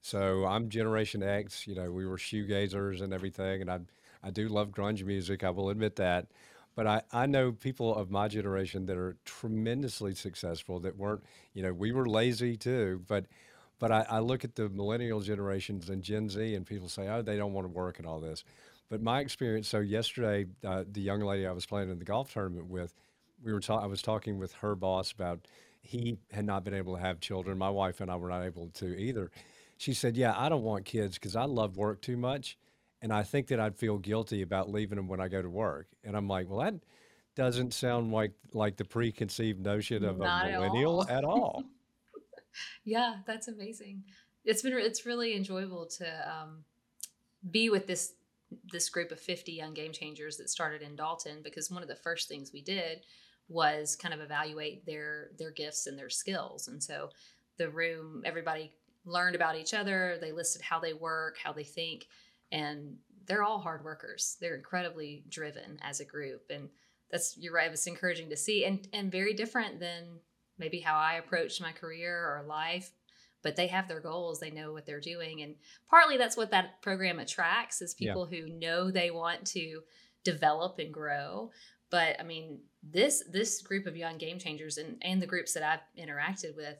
So 0.00 0.46
I'm 0.46 0.68
Generation 0.68 1.22
X. 1.22 1.66
You 1.66 1.74
know, 1.74 1.90
we 1.90 2.06
were 2.06 2.16
shoegazers 2.16 3.02
and 3.02 3.12
everything, 3.12 3.60
and 3.60 3.70
I 3.70 3.80
I 4.22 4.30
do 4.30 4.48
love 4.48 4.70
grunge 4.70 5.04
music. 5.04 5.44
I 5.44 5.50
will 5.50 5.70
admit 5.70 5.96
that. 5.96 6.26
But 6.74 6.86
I, 6.86 7.02
I 7.10 7.26
know 7.26 7.52
people 7.52 7.94
of 7.94 8.10
my 8.10 8.28
generation 8.28 8.86
that 8.86 8.98
are 8.98 9.16
tremendously 9.24 10.14
successful 10.14 10.78
that 10.80 10.96
weren't, 10.96 11.22
you 11.54 11.62
know, 11.62 11.72
we 11.72 11.90
were 11.90 12.06
lazy 12.06 12.56
too. 12.56 13.02
But 13.08 13.26
but 13.78 13.92
I, 13.92 14.06
I 14.08 14.18
look 14.20 14.44
at 14.44 14.54
the 14.54 14.68
millennial 14.68 15.20
generations 15.20 15.88
and 15.90 16.02
Gen 16.02 16.28
Z, 16.28 16.54
and 16.54 16.66
people 16.66 16.88
say, 16.88 17.08
oh, 17.08 17.22
they 17.22 17.36
don't 17.36 17.52
want 17.52 17.66
to 17.66 17.72
work 17.72 17.98
and 17.98 18.06
all 18.06 18.20
this. 18.20 18.44
But 18.88 19.02
my 19.02 19.20
experience, 19.20 19.68
so 19.68 19.80
yesterday, 19.80 20.46
uh, 20.64 20.84
the 20.90 21.00
young 21.00 21.20
lady 21.20 21.46
I 21.46 21.52
was 21.52 21.66
playing 21.66 21.90
in 21.90 21.98
the 21.98 22.04
golf 22.04 22.32
tournament 22.32 22.68
with, 22.68 22.94
we 23.42 23.52
were 23.52 23.60
ta- 23.60 23.82
I 23.82 23.86
was 23.86 24.00
talking 24.00 24.38
with 24.38 24.52
her 24.54 24.74
boss 24.74 25.12
about 25.12 25.46
he 25.82 26.18
had 26.32 26.44
not 26.44 26.64
been 26.64 26.74
able 26.74 26.94
to 26.94 27.00
have 27.00 27.20
children. 27.20 27.58
My 27.58 27.70
wife 27.70 28.00
and 28.00 28.10
I 28.10 28.16
were 28.16 28.28
not 28.28 28.42
able 28.42 28.68
to 28.74 28.96
either. 28.98 29.30
She 29.76 29.92
said, 29.92 30.16
"Yeah, 30.16 30.34
I 30.36 30.48
don't 30.48 30.62
want 30.62 30.84
kids 30.84 31.14
because 31.14 31.36
I 31.36 31.44
love 31.44 31.76
work 31.76 32.00
too 32.00 32.16
much, 32.16 32.56
and 33.02 33.12
I 33.12 33.22
think 33.24 33.48
that 33.48 33.60
I'd 33.60 33.76
feel 33.76 33.98
guilty 33.98 34.42
about 34.42 34.70
leaving 34.70 34.96
them 34.96 35.06
when 35.06 35.20
I 35.20 35.28
go 35.28 35.42
to 35.42 35.50
work." 35.50 35.88
And 36.02 36.16
I'm 36.16 36.28
like, 36.28 36.48
"Well, 36.48 36.60
that 36.60 36.74
doesn't 37.34 37.74
sound 37.74 38.10
like 38.10 38.32
like 38.54 38.76
the 38.76 38.84
preconceived 38.84 39.60
notion 39.60 40.02
of 40.04 40.16
a 40.20 40.24
Not 40.24 40.46
at 40.46 40.52
millennial 40.52 41.00
all. 41.00 41.08
at 41.08 41.24
all." 41.24 41.64
Yeah, 42.84 43.16
that's 43.26 43.48
amazing. 43.48 44.04
It's 44.44 44.62
been 44.62 44.74
it's 44.74 45.06
really 45.06 45.34
enjoyable 45.34 45.86
to 45.98 46.06
um, 46.30 46.64
be 47.50 47.68
with 47.68 47.86
this 47.86 48.12
this 48.70 48.88
group 48.88 49.10
of 49.10 49.20
50 49.20 49.52
young 49.52 49.74
game 49.74 49.92
changers 49.92 50.36
that 50.36 50.48
started 50.48 50.82
in 50.82 50.96
Dalton 50.96 51.40
because 51.42 51.70
one 51.70 51.82
of 51.82 51.88
the 51.88 51.96
first 51.96 52.28
things 52.28 52.52
we 52.52 52.62
did 52.62 53.00
was 53.48 53.96
kind 53.96 54.14
of 54.14 54.20
evaluate 54.20 54.86
their 54.86 55.30
their 55.38 55.50
gifts 55.50 55.86
and 55.86 55.98
their 55.98 56.10
skills. 56.10 56.68
And 56.68 56.82
so 56.82 57.10
the 57.58 57.70
room 57.70 58.22
everybody 58.24 58.72
learned 59.04 59.36
about 59.36 59.56
each 59.56 59.74
other, 59.74 60.18
they 60.20 60.32
listed 60.32 60.62
how 60.62 60.80
they 60.80 60.92
work, 60.92 61.36
how 61.42 61.52
they 61.52 61.64
think, 61.64 62.06
and 62.50 62.96
they're 63.26 63.44
all 63.44 63.60
hard 63.60 63.84
workers. 63.84 64.36
They're 64.40 64.56
incredibly 64.56 65.24
driven 65.28 65.78
as 65.82 66.00
a 66.00 66.04
group 66.04 66.42
and 66.50 66.68
that's 67.10 67.36
you're 67.38 67.52
right, 67.52 67.70
it's 67.70 67.86
encouraging 67.86 68.30
to 68.30 68.36
see 68.36 68.64
and 68.64 68.86
and 68.92 69.12
very 69.12 69.34
different 69.34 69.78
than 69.78 70.20
maybe 70.58 70.80
how 70.80 70.96
I 70.96 71.14
approached 71.14 71.60
my 71.60 71.72
career 71.72 72.16
or 72.18 72.44
life 72.46 72.90
but 73.42 73.54
they 73.54 73.68
have 73.68 73.86
their 73.86 74.00
goals 74.00 74.40
they 74.40 74.50
know 74.50 74.72
what 74.72 74.86
they're 74.86 75.00
doing 75.00 75.42
and 75.42 75.54
partly 75.88 76.16
that's 76.16 76.36
what 76.36 76.50
that 76.50 76.82
program 76.82 77.18
attracts 77.18 77.80
is 77.82 77.94
Yeah. 77.98 78.08
people 78.12 78.26
who 78.26 78.48
know 78.48 78.90
they 78.90 79.10
want 79.10 79.46
to 79.48 79.82
develop 80.24 80.78
and 80.78 80.92
grow 80.92 81.50
but 81.90 82.18
i 82.18 82.24
mean 82.24 82.58
this 82.82 83.22
this 83.30 83.62
group 83.62 83.86
of 83.86 83.96
young 83.96 84.18
game 84.18 84.38
changers 84.38 84.78
and 84.78 84.96
and 85.02 85.22
the 85.22 85.26
groups 85.26 85.52
that 85.54 85.62
i've 85.62 86.02
interacted 86.04 86.56
with 86.56 86.76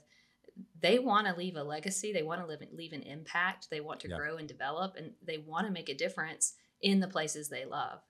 they 0.81 0.99
want 0.99 1.27
to 1.27 1.37
leave 1.37 1.57
a 1.57 1.63
legacy 1.63 2.13
they 2.13 2.23
want 2.23 2.41
to 2.41 2.47
live, 2.47 2.61
leave 2.73 2.93
an 2.93 3.03
impact 3.03 3.69
they 3.71 3.81
want 3.81 4.01
to 4.01 4.09
Yeah. 4.09 4.17
grow 4.17 4.37
and 4.39 4.49
develop 4.49 4.97
and 4.97 5.13
they 5.25 5.39
want 5.39 5.67
to 5.67 5.73
make 5.73 5.89
a 5.89 5.95
difference 5.95 6.55
in 6.81 6.99
the 7.01 7.09
places 7.09 7.49
they 7.49 7.65
love 7.65 8.01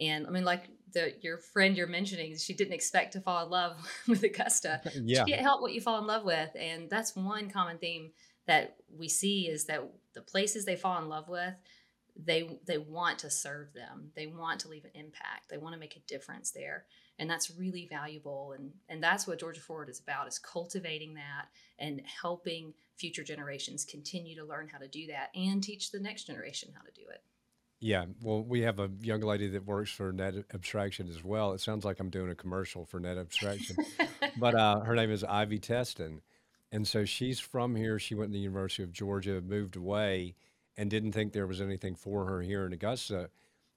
and 0.00 0.26
i 0.26 0.30
mean 0.30 0.44
like 0.44 0.68
the 0.96 1.12
your 1.20 1.36
friend 1.36 1.76
you're 1.76 1.86
mentioning 1.86 2.36
she 2.36 2.54
didn't 2.54 2.72
expect 2.72 3.12
to 3.12 3.20
fall 3.20 3.44
in 3.44 3.50
love 3.50 3.76
with 4.08 4.22
augusta. 4.22 4.80
Yeah, 4.94 5.20
you 5.20 5.34
can't 5.34 5.42
help 5.42 5.60
what 5.60 5.74
you 5.74 5.80
fall 5.80 5.98
in 5.98 6.06
love 6.06 6.24
with. 6.24 6.50
And 6.58 6.88
that's 6.88 7.14
one 7.14 7.50
common 7.50 7.78
theme 7.78 8.12
that 8.46 8.76
we 8.96 9.08
see 9.08 9.48
is 9.48 9.66
that 9.66 9.82
the 10.14 10.22
places 10.22 10.64
they 10.64 10.76
fall 10.76 11.00
in 11.02 11.08
love 11.08 11.28
with 11.28 11.54
they 12.18 12.58
they 12.66 12.78
want 12.78 13.18
to 13.20 13.30
serve 13.30 13.74
them. 13.74 14.10
They 14.14 14.26
want 14.26 14.60
to 14.60 14.68
leave 14.68 14.84
an 14.84 14.90
impact. 14.94 15.50
They 15.50 15.58
want 15.58 15.74
to 15.74 15.80
make 15.80 15.96
a 15.96 16.08
difference 16.08 16.50
there. 16.50 16.86
And 17.18 17.28
that's 17.28 17.50
really 17.50 17.86
valuable. 17.90 18.54
And 18.56 18.72
and 18.88 19.02
that's 19.02 19.26
what 19.26 19.38
georgia 19.38 19.60
forward 19.60 19.90
is 19.90 20.00
about 20.00 20.28
is 20.28 20.38
cultivating 20.38 21.14
that 21.14 21.48
and 21.78 22.00
helping 22.22 22.72
future 22.96 23.22
generations 23.22 23.84
continue 23.84 24.34
to 24.36 24.46
learn 24.46 24.68
how 24.68 24.78
to 24.78 24.88
do 24.88 25.06
that 25.08 25.28
and 25.34 25.62
teach 25.62 25.90
the 25.90 26.00
next 26.00 26.24
generation 26.24 26.70
how 26.74 26.82
to 26.82 26.92
do 26.92 27.06
it 27.10 27.22
yeah. 27.80 28.06
Well, 28.22 28.42
we 28.42 28.62
have 28.62 28.78
a 28.80 28.90
young 29.00 29.20
lady 29.20 29.48
that 29.48 29.66
works 29.66 29.90
for 29.90 30.12
Net 30.12 30.34
Abstraction 30.54 31.08
as 31.08 31.22
well. 31.22 31.52
It 31.52 31.60
sounds 31.60 31.84
like 31.84 32.00
I'm 32.00 32.10
doing 32.10 32.30
a 32.30 32.34
commercial 32.34 32.84
for 32.86 33.00
Net 33.00 33.18
Abstraction, 33.18 33.76
but 34.38 34.54
uh, 34.54 34.80
her 34.80 34.94
name 34.94 35.10
is 35.10 35.24
Ivy 35.24 35.58
Teston, 35.58 36.22
And 36.72 36.86
so 36.88 37.04
she's 37.04 37.40
from 37.40 37.76
here. 37.76 37.98
She 37.98 38.14
went 38.14 38.30
to 38.30 38.34
the 38.34 38.40
University 38.40 38.82
of 38.82 38.92
Georgia, 38.92 39.40
moved 39.42 39.76
away, 39.76 40.36
and 40.76 40.90
didn't 40.90 41.12
think 41.12 41.32
there 41.32 41.46
was 41.46 41.60
anything 41.60 41.96
for 41.96 42.26
her 42.26 42.42
here 42.42 42.66
in 42.66 42.72
Augusta 42.72 43.30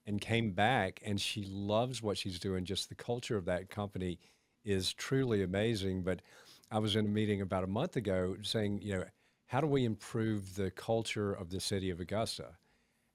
and 0.05 0.21
came 0.21 0.51
back 0.51 1.01
and 1.05 1.21
she 1.21 1.45
loves 1.45 2.01
what 2.03 2.17
she's 2.17 2.39
doing. 2.39 2.65
Just 2.65 2.89
the 2.89 2.95
culture 2.95 3.37
of 3.37 3.45
that 3.45 3.69
company 3.69 4.19
is 4.65 4.93
truly 4.93 5.43
amazing. 5.43 6.03
But 6.03 6.21
I 6.71 6.79
was 6.79 6.95
in 6.95 7.05
a 7.05 7.09
meeting 7.09 7.41
about 7.41 7.63
a 7.63 7.67
month 7.67 7.95
ago 7.97 8.37
saying, 8.43 8.81
you 8.81 8.93
know, 8.95 9.05
how 9.47 9.61
do 9.61 9.67
we 9.67 9.85
improve 9.85 10.55
the 10.55 10.71
culture 10.71 11.33
of 11.33 11.49
the 11.51 11.59
city 11.61 11.89
of 11.89 11.99
Augusta? 11.99 12.58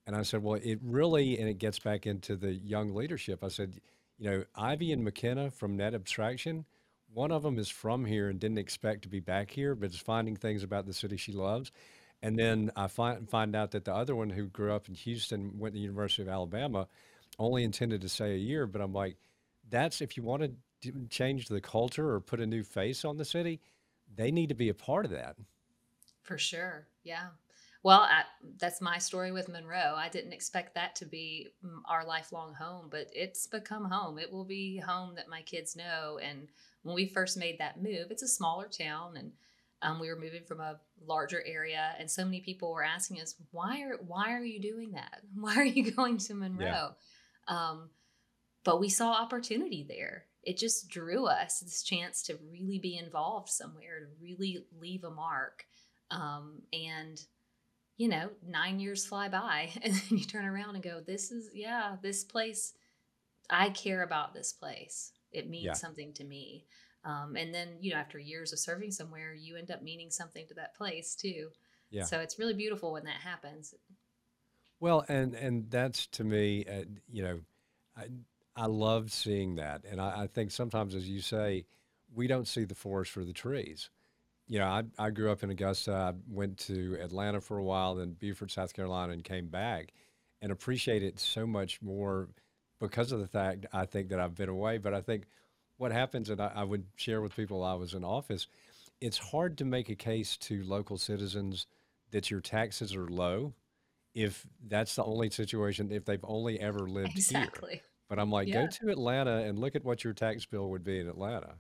And 0.07 0.15
I 0.15 0.23
said, 0.23 0.43
well, 0.43 0.61
it 0.63 0.79
really, 0.83 1.39
and 1.39 1.49
it 1.49 1.59
gets 1.59 1.79
back 1.79 2.07
into 2.07 2.37
the 2.37 2.53
young 2.53 2.95
leadership. 2.95 3.43
I 3.43 3.49
said, 3.49 3.81
you 4.19 4.31
know, 4.31 4.45
Ivy 4.55 4.93
and 4.93 5.03
McKenna 5.03 5.51
from 5.51 5.77
Net 5.77 5.95
Abstraction, 5.95 6.67
one 7.13 7.31
of 7.31 7.43
them 7.43 7.59
is 7.59 7.69
from 7.69 8.05
here 8.05 8.29
and 8.29 8.39
didn't 8.39 8.59
expect 8.59 9.03
to 9.03 9.09
be 9.09 9.21
back 9.21 9.51
here, 9.51 9.75
but 9.75 9.91
is 9.91 9.97
finding 9.97 10.37
things 10.37 10.63
about 10.63 10.87
the 10.87 10.93
city 10.93 11.17
she 11.17 11.33
loves. 11.33 11.73
And 12.23 12.39
then 12.39 12.71
I 12.75 12.87
find 12.87 13.29
find 13.29 13.55
out 13.55 13.73
that 13.73 13.85
the 13.85 13.95
other 13.95 14.17
one 14.17 14.31
who 14.31 14.47
grew 14.47 14.73
up 14.73 14.89
in 14.89 14.95
Houston 14.95 15.59
went 15.59 15.75
to 15.75 15.79
the 15.79 15.83
University 15.83 16.23
of 16.23 16.29
Alabama, 16.29 16.89
only 17.39 17.65
intended 17.65 18.01
to 18.01 18.09
stay 18.09 18.35
a 18.35 18.39
year. 18.39 18.67
But 18.67 18.81
I'm 18.81 18.93
like, 18.93 19.17
that's 19.69 20.01
if 20.01 20.17
you 20.17 20.23
want 20.23 20.43
to 20.83 20.93
change 21.11 21.49
the 21.49 21.61
culture 21.61 22.11
or 22.11 22.21
put 22.21 22.41
a 22.41 22.47
new 22.47 22.63
face 22.63 23.05
on 23.05 23.17
the 23.17 23.25
city, 23.25 23.61
they 24.15 24.31
need 24.31 24.49
to 24.49 24.55
be 24.55 24.69
a 24.69 24.75
part 24.75 25.05
of 25.05 25.11
that. 25.11 25.37
For 26.23 26.39
sure, 26.39 26.87
yeah. 27.03 27.29
Well, 27.85 28.01
I, 28.01 28.23
that's 28.59 28.81
my 28.81 28.97
story 28.97 29.31
with 29.31 29.51
Monroe. 29.51 29.95
I 29.95 30.09
didn't 30.09 30.33
expect 30.33 30.75
that 30.75 30.97
to 30.97 31.05
be 31.05 31.49
our 31.87 32.07
lifelong 32.07 32.55
home, 32.55 32.89
but 32.91 33.09
it's 33.13 33.47
become 33.47 33.85
home. 33.85 34.19
It 34.19 34.33
will 34.33 34.47
be 34.47 34.79
home 34.79 35.15
that 35.17 35.29
my 35.29 35.43
kids 35.43 35.77
know. 35.77 36.19
And 36.23 36.49
when 36.83 36.95
we 36.95 37.07
first 37.07 37.37
made 37.37 37.59
that 37.59 37.83
move, 37.83 38.07
it's 38.11 38.23
a 38.23 38.29
smaller 38.29 38.69
town, 38.69 39.19
and 39.19 39.33
um, 39.83 40.01
we 40.01 40.09
were 40.09 40.19
moving 40.19 40.45
from 40.45 40.61
a 40.61 40.81
larger 41.07 41.43
area, 41.47 41.95
and 41.99 42.11
so 42.11 42.25
many 42.25 42.41
people 42.41 42.73
were 42.73 42.83
asking 42.83 43.21
us, 43.21 43.35
"Why 43.51 43.83
are 43.83 43.99
Why 43.99 44.33
are 44.33 44.45
you 44.45 44.63
doing 44.63 44.93
that? 44.93 45.21
Why 45.35 45.55
are 45.57 45.65
you 45.65 45.91
going 45.91 46.17
to 46.17 46.35
Monroe?" 46.35 46.65
Yeah. 46.65 46.91
Um, 47.49 47.91
but 48.65 48.81
we 48.81 48.89
saw 48.89 49.13
opportunity 49.13 49.85
there. 49.87 50.25
It 50.43 50.57
just 50.57 50.89
drew 50.89 51.27
us 51.27 51.61
this 51.61 51.83
chance 51.83 52.23
to 52.25 52.39
really 52.51 52.79
be 52.79 52.97
involved 52.97 53.51
somewhere, 53.51 54.01
to 54.01 54.07
really 54.23 54.65
leave 54.81 55.05
a 55.05 55.11
mark. 55.11 55.67
Um, 56.11 56.63
and 56.73 57.21
you 57.97 58.09
know, 58.09 58.31
nine 58.47 58.81
years 58.81 59.07
fly 59.07 59.29
by, 59.29 59.71
and 59.83 59.95
then 59.95 60.19
you 60.19 60.25
turn 60.25 60.45
around 60.45 60.75
and 60.75 60.85
go, 60.85 61.01
"This 61.01 61.31
is 61.31 61.51
yeah, 61.55 61.97
this 62.03 62.25
place. 62.25 62.75
I 63.51 63.71
care 63.71 64.03
about 64.03 64.35
this 64.35 64.53
place. 64.53 65.13
It 65.33 65.49
means 65.49 65.65
yeah. 65.65 65.73
something 65.75 66.13
to 66.15 66.25
me." 66.25 66.67
Um, 67.05 67.37
and 67.37 67.55
then, 67.55 67.77
you 67.81 67.93
know, 67.93 67.99
after 67.99 68.19
years 68.19 68.53
of 68.55 68.59
serving 68.59 68.91
somewhere, 68.91 69.35
you 69.35 69.57
end 69.57 69.71
up 69.71 69.83
meaning 69.83 70.11
something 70.11 70.47
to 70.49 70.55
that 70.55 70.75
place 70.75 71.15
too. 71.15 71.49
Yeah. 71.91 72.05
So 72.05 72.21
it's 72.21 72.39
really 72.39 72.55
beautiful 72.55 72.93
when 72.93 73.05
that 73.05 73.21
happens. 73.23 73.75
Well, 74.81 75.05
and 75.09 75.35
and 75.35 75.71
that's 75.71 76.07
to 76.09 76.25
me, 76.25 76.65
uh, 76.65 76.85
you 77.11 77.23
know, 77.23 77.41
I 77.97 78.07
I 78.57 78.67
love 78.67 79.13
seeing 79.13 79.57
that, 79.57 79.85
and 79.89 80.01
I, 80.01 80.23
I, 80.23 80.27
think 80.27 80.51
sometimes, 80.51 80.95
as 80.95 81.09
you 81.09 81.21
say, 81.21 81.67
we 82.15 82.27
don't 82.27 82.47
see 82.47 82.65
the 82.65 82.75
forest 82.75 83.11
for 83.11 83.25
the 83.25 83.33
trees. 83.33 83.91
You 84.47 84.59
know, 84.59 84.67
I 84.67 84.83
I 84.99 85.11
grew 85.11 85.31
up 85.31 85.43
in 85.43 85.51
Augusta. 85.51 85.93
I 85.93 86.13
went 86.29 86.59
to 86.59 86.99
Atlanta 87.01 87.41
for 87.41 87.59
a 87.59 87.65
while, 87.65 87.95
then 87.95 88.13
Beaufort, 88.13 88.51
South 88.51 88.75
Carolina, 88.75 89.13
and 89.13 89.25
came 89.25 89.49
back, 89.49 89.93
and 90.43 90.53
appreciate 90.53 91.03
it 91.03 91.19
so 91.19 91.47
much 91.47 91.81
more 91.81 92.29
because 92.81 93.13
of 93.13 93.21
the 93.21 93.27
fact 93.27 93.67
I 93.73 93.87
think 93.87 94.11
that 94.11 94.21
I've 94.21 94.35
been 94.35 94.49
away. 94.49 94.79
But 94.79 94.95
I 94.95 95.01
think 95.01 95.25
what 95.79 95.93
happens, 95.93 96.31
and 96.31 96.41
I, 96.41 96.53
I 96.55 96.65
would 96.65 96.85
share 96.97 97.21
with 97.21 97.35
people 97.35 97.65
I 97.65 97.75
was 97.75 97.95
in 97.95 98.05
office, 98.05 98.47
it's 99.01 99.19
hard 99.19 99.59
to 99.59 99.65
make 99.65 99.89
a 99.89 99.95
case 99.95 100.37
to 100.39 100.63
local 100.65 100.99
citizens 100.99 101.67
that 102.11 102.31
your 102.31 102.41
taxes 102.41 102.95
are 102.95 103.09
low 103.09 103.55
if 104.15 104.47
that's 104.69 104.95
the 104.95 105.05
only 105.05 105.29
situation, 105.31 105.91
if 105.91 106.05
they've 106.05 106.25
only 106.25 106.61
ever 106.61 106.79
lived 106.89 107.17
exactly. 107.17 107.73
here. 107.73 107.81
But 108.09 108.19
I'm 108.19 108.31
like, 108.31 108.49
yeah. 108.49 108.63
go 108.63 108.67
to 108.69 108.89
Atlanta 108.91 109.39
and 109.39 109.59
look 109.59 109.75
at 109.75 109.85
what 109.85 110.05
your 110.05 110.13
tax 110.13 110.47
bill 110.47 110.71
would 110.71 110.85
be 110.85 111.01
in 111.01 111.09
Atlanta. 111.09 111.55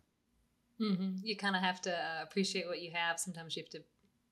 Mm-hmm. 0.81 1.17
You 1.23 1.37
kind 1.37 1.57
of 1.57 1.63
have 1.63 1.81
to 1.83 1.93
uh, 1.93 2.23
appreciate 2.23 2.67
what 2.67 2.81
you 2.83 2.91
have. 2.93 3.21
Sometimes 3.21 3.57
you 3.57 3.63
have 3.63 3.71
to 3.71 3.83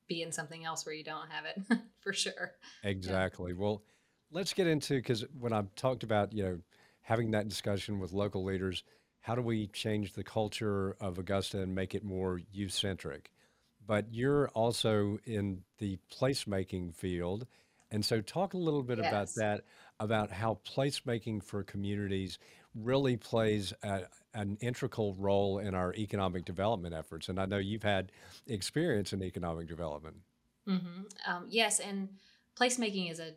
be 0.08 0.22
in 0.22 0.32
something 0.32 0.64
else 0.64 0.84
where 0.84 0.94
you 0.94 1.04
don't 1.04 1.30
have 1.30 1.44
it, 1.44 1.80
for 2.00 2.12
sure. 2.12 2.52
Exactly. 2.82 3.52
Yeah. 3.52 3.58
Well, 3.58 3.82
let's 4.30 4.52
get 4.52 4.66
into 4.66 4.96
because 4.96 5.24
when 5.38 5.52
I've 5.52 5.74
talked 5.74 6.02
about 6.02 6.32
you 6.32 6.42
know 6.42 6.58
having 7.02 7.30
that 7.32 7.48
discussion 7.48 7.98
with 7.98 8.12
local 8.12 8.44
leaders, 8.44 8.82
how 9.20 9.34
do 9.34 9.42
we 9.42 9.68
change 9.68 10.14
the 10.14 10.24
culture 10.24 10.96
of 11.00 11.18
Augusta 11.18 11.60
and 11.60 11.74
make 11.74 11.94
it 11.94 12.04
more 12.04 12.40
youth 12.50 12.72
centric? 12.72 13.30
But 13.86 14.06
you're 14.12 14.48
also 14.48 15.18
in 15.24 15.62
the 15.78 15.98
placemaking 16.12 16.94
field. 16.94 17.46
And 17.90 18.04
so, 18.04 18.20
talk 18.22 18.54
a 18.54 18.58
little 18.58 18.82
bit 18.82 18.98
yes. 18.98 19.08
about 19.08 19.28
that, 19.36 19.64
about 20.00 20.30
how 20.30 20.58
placemaking 20.66 21.44
for 21.44 21.62
communities 21.62 22.38
really 22.74 23.16
plays 23.16 23.72
a, 23.82 24.02
an 24.34 24.56
integral 24.60 25.14
role 25.14 25.58
in 25.58 25.74
our 25.74 25.94
economic 25.94 26.44
development 26.44 26.94
efforts. 26.94 27.28
And 27.28 27.38
I 27.38 27.46
know 27.46 27.58
you've 27.58 27.82
had 27.82 28.12
experience 28.46 29.12
in 29.12 29.22
economic 29.22 29.68
development. 29.68 30.16
Mm-hmm. 30.68 31.30
Um, 31.30 31.46
yes, 31.48 31.80
and 31.80 32.08
placemaking 32.58 33.10
is 33.10 33.20
a 33.20 33.32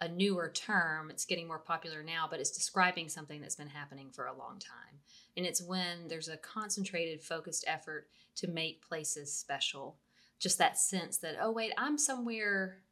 a 0.00 0.08
newer 0.08 0.50
term. 0.50 1.10
It's 1.10 1.24
getting 1.24 1.48
more 1.48 1.58
popular 1.58 2.02
now, 2.02 2.26
but 2.30 2.40
it's 2.40 2.50
describing 2.50 3.08
something 3.08 3.40
that's 3.40 3.56
been 3.56 3.68
happening 3.68 4.10
for 4.12 4.26
a 4.26 4.36
long 4.36 4.58
time. 4.58 5.00
And 5.36 5.46
it's 5.46 5.62
when 5.62 6.08
there's 6.08 6.28
a 6.28 6.36
concentrated, 6.36 7.22
focused 7.22 7.64
effort 7.66 8.08
to 8.36 8.48
make 8.48 8.86
places 8.86 9.32
special. 9.32 9.96
Just 10.38 10.58
that 10.58 10.78
sense 10.78 11.18
that, 11.18 11.36
oh, 11.40 11.50
wait, 11.50 11.72
I'm 11.78 11.96
somewhere 11.96 12.82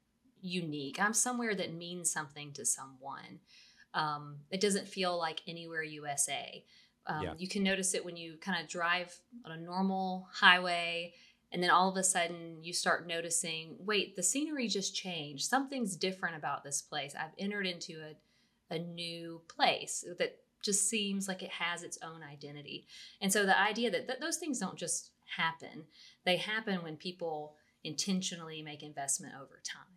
unique. 0.40 0.98
I'm 0.98 1.12
somewhere 1.12 1.54
that 1.54 1.74
means 1.74 2.10
something 2.10 2.52
to 2.54 2.64
someone. 2.64 3.40
Um, 3.94 4.36
it 4.50 4.60
doesn't 4.60 4.88
feel 4.88 5.16
like 5.16 5.40
anywhere 5.46 5.82
USA. 5.82 6.64
Um, 7.06 7.22
yeah. 7.22 7.32
You 7.38 7.48
can 7.48 7.62
notice 7.62 7.94
it 7.94 8.04
when 8.04 8.16
you 8.16 8.36
kind 8.40 8.62
of 8.62 8.68
drive 8.68 9.16
on 9.44 9.52
a 9.52 9.56
normal 9.56 10.28
highway 10.32 11.14
and 11.52 11.62
then 11.62 11.70
all 11.70 11.88
of 11.88 11.96
a 11.96 12.02
sudden 12.02 12.58
you 12.62 12.72
start 12.72 13.06
noticing 13.06 13.76
wait 13.78 14.16
the 14.16 14.22
scenery 14.22 14.66
just 14.68 14.94
changed. 14.94 15.44
Something's 15.44 15.96
different 15.96 16.36
about 16.36 16.64
this 16.64 16.82
place. 16.82 17.14
I've 17.18 17.30
entered 17.38 17.66
into 17.66 18.00
a, 18.00 18.74
a 18.74 18.78
new 18.78 19.40
place 19.48 20.04
that 20.18 20.38
just 20.62 20.88
seems 20.88 21.28
like 21.28 21.42
it 21.42 21.50
has 21.50 21.82
its 21.82 21.98
own 22.02 22.22
identity. 22.22 22.86
And 23.20 23.32
so 23.32 23.46
the 23.46 23.58
idea 23.58 23.90
that 23.90 24.08
th- 24.08 24.18
those 24.18 24.38
things 24.38 24.58
don't 24.58 24.76
just 24.76 25.10
happen. 25.36 25.84
They 26.24 26.38
happen 26.38 26.82
when 26.82 26.96
people 26.96 27.54
intentionally 27.84 28.62
make 28.62 28.82
investment 28.82 29.34
over 29.36 29.60
time 29.62 29.93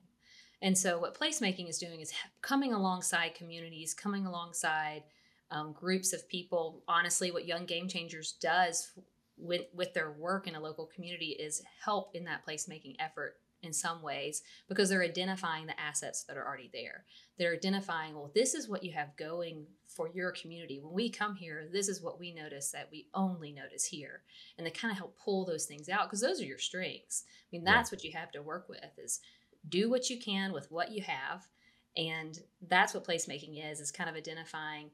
and 0.62 0.78
so 0.78 0.98
what 1.00 1.18
placemaking 1.18 1.70
is 1.70 1.78
doing 1.78 2.00
is 2.00 2.12
coming 2.42 2.74
alongside 2.74 3.36
communities 3.36 3.94
coming 3.94 4.26
alongside 4.26 5.04
um, 5.52 5.72
groups 5.72 6.14
of 6.14 6.28
people 6.28 6.84
honestly 6.88 7.32
what 7.32 7.46
young 7.46 7.66
game 7.66 7.88
changers 7.88 8.34
does 8.42 8.92
with 9.38 9.66
with 9.74 9.94
their 9.94 10.12
work 10.12 10.48
in 10.48 10.56
a 10.56 10.60
local 10.60 10.86
community 10.86 11.36
is 11.40 11.62
help 11.84 12.16
in 12.16 12.26
that 12.26 12.46
placemaking 12.46 12.96
effort 13.00 13.38
in 13.64 13.74
some 13.74 14.02
ways 14.02 14.44
because 14.68 14.90
they're 14.90 15.04
identifying 15.04 15.66
the 15.66 15.80
assets 15.80 16.24
that 16.24 16.38
are 16.38 16.46
already 16.46 16.70
there. 16.74 17.06
They're 17.38 17.54
identifying, 17.54 18.14
well, 18.14 18.32
this 18.34 18.54
is 18.54 18.70
what 18.70 18.84
you 18.84 18.92
have 18.94 19.18
going 19.18 19.66
for 19.88 20.10
your 20.14 20.32
community. 20.32 20.80
When 20.80 20.94
we 20.94 21.10
come 21.10 21.36
here, 21.36 21.68
this 21.72 21.88
is 21.88 22.02
what 22.02 22.20
we 22.20 22.34
notice 22.34 22.72
that 22.72 22.90
we 22.92 23.08
only 23.14 23.52
notice 23.52 23.86
here. 23.86 24.22
And 24.58 24.66
they 24.66 24.72
kind 24.72 24.92
of 24.92 24.98
help 24.98 25.18
pull 25.18 25.46
those 25.46 25.66
things 25.66 25.90
out 25.90 26.08
because 26.08 26.22
those 26.22 26.42
are 26.42 26.46
your 26.46 26.60
strengths. 26.60 27.24
I 27.28 27.48
mean, 27.52 27.64
that's 27.64 27.92
yeah. 27.92 27.96
what 27.96 28.04
you 28.04 28.12
have 28.14 28.32
to 28.34 28.42
work 28.42 28.70
with 28.70 28.92
is 28.98 29.22
do 29.70 29.90
what 29.90 30.10
you 30.10 30.20
can 30.20 30.54
with 30.54 30.72
what 30.72 30.92
you 30.92 31.02
have. 31.04 31.48
And 31.96 32.40
that's 32.68 32.94
what 32.94 33.06
placemaking 33.06 33.72
is, 33.72 33.80
is 33.80 33.92
kind 33.92 34.10
of 34.10 34.16
identifying 34.16 34.92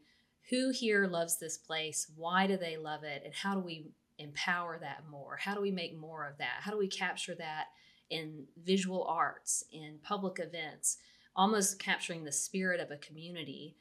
who 0.50 0.72
here 0.72 1.08
loves 1.08 1.38
this 1.38 1.58
place, 1.58 2.12
why 2.16 2.48
do 2.48 2.58
they 2.58 2.78
love 2.78 3.04
it, 3.04 3.22
and 3.24 3.34
how 3.34 3.54
do 3.54 3.62
we 3.62 3.86
empower 4.20 4.78
that 4.80 5.04
more? 5.10 5.38
How 5.38 5.56
do 5.56 5.62
we 5.62 5.72
make 5.72 5.98
more 5.98 6.28
of 6.28 6.38
that? 6.38 6.58
How 6.60 6.72
do 6.72 6.78
we 6.78 6.88
capture 6.88 7.36
that 7.36 7.68
in 8.10 8.46
visual 8.64 9.06
arts, 9.06 9.64
in 9.72 10.00
public 10.04 10.40
events, 10.40 10.98
almost 11.36 11.80
capturing 11.80 12.24
the 12.24 12.32
spirit 12.32 12.80
of 12.80 12.92
a 12.92 12.98
community 12.98 13.76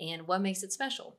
and 0.00 0.26
what 0.26 0.40
makes 0.40 0.62
it 0.62 0.72
special? 0.72 1.16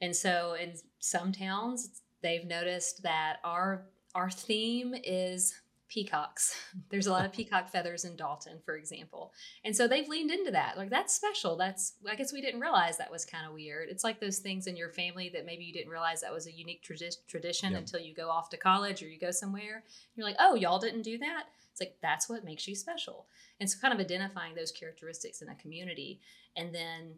And 0.00 0.14
so 0.14 0.56
in 0.60 0.74
some 0.98 1.32
towns, 1.32 2.02
they've 2.22 2.44
noticed 2.44 3.02
that 3.02 3.36
our 3.44 3.86
our 4.14 4.30
theme 4.30 4.94
is 5.04 5.61
peacocks. 5.92 6.56
There's 6.90 7.06
a 7.06 7.12
lot 7.12 7.26
of 7.26 7.32
peacock 7.34 7.68
feathers 7.68 8.04
in 8.04 8.16
Dalton, 8.16 8.58
for 8.64 8.76
example. 8.76 9.32
And 9.64 9.76
so 9.76 9.86
they've 9.86 10.08
leaned 10.08 10.30
into 10.30 10.50
that. 10.52 10.78
Like 10.78 10.90
that's 10.90 11.14
special. 11.14 11.56
That's 11.56 11.94
I 12.08 12.14
guess 12.14 12.32
we 12.32 12.40
didn't 12.40 12.60
realize 12.60 12.98
that 12.98 13.10
was 13.10 13.24
kind 13.24 13.46
of 13.46 13.52
weird. 13.52 13.88
It's 13.90 14.04
like 14.04 14.20
those 14.20 14.38
things 14.38 14.66
in 14.66 14.76
your 14.76 14.90
family 14.90 15.30
that 15.34 15.46
maybe 15.46 15.64
you 15.64 15.72
didn't 15.72 15.90
realize 15.90 16.20
that 16.20 16.32
was 16.32 16.46
a 16.46 16.52
unique 16.52 16.82
tradi- 16.82 17.26
tradition 17.28 17.74
until 17.74 18.00
you 18.00 18.14
go 18.14 18.30
off 18.30 18.48
to 18.50 18.56
college 18.56 19.02
or 19.02 19.08
you 19.08 19.18
go 19.18 19.30
somewhere. 19.30 19.84
You're 20.14 20.26
like, 20.26 20.36
"Oh, 20.38 20.54
y'all 20.54 20.78
didn't 20.78 21.02
do 21.02 21.18
that?" 21.18 21.44
It's 21.70 21.80
like 21.80 21.96
that's 22.02 22.28
what 22.28 22.44
makes 22.44 22.66
you 22.66 22.74
special. 22.74 23.26
And 23.60 23.68
so 23.68 23.78
kind 23.80 23.94
of 23.94 24.00
identifying 24.00 24.54
those 24.54 24.72
characteristics 24.72 25.42
in 25.42 25.48
a 25.48 25.54
community 25.54 26.20
and 26.56 26.74
then 26.74 27.14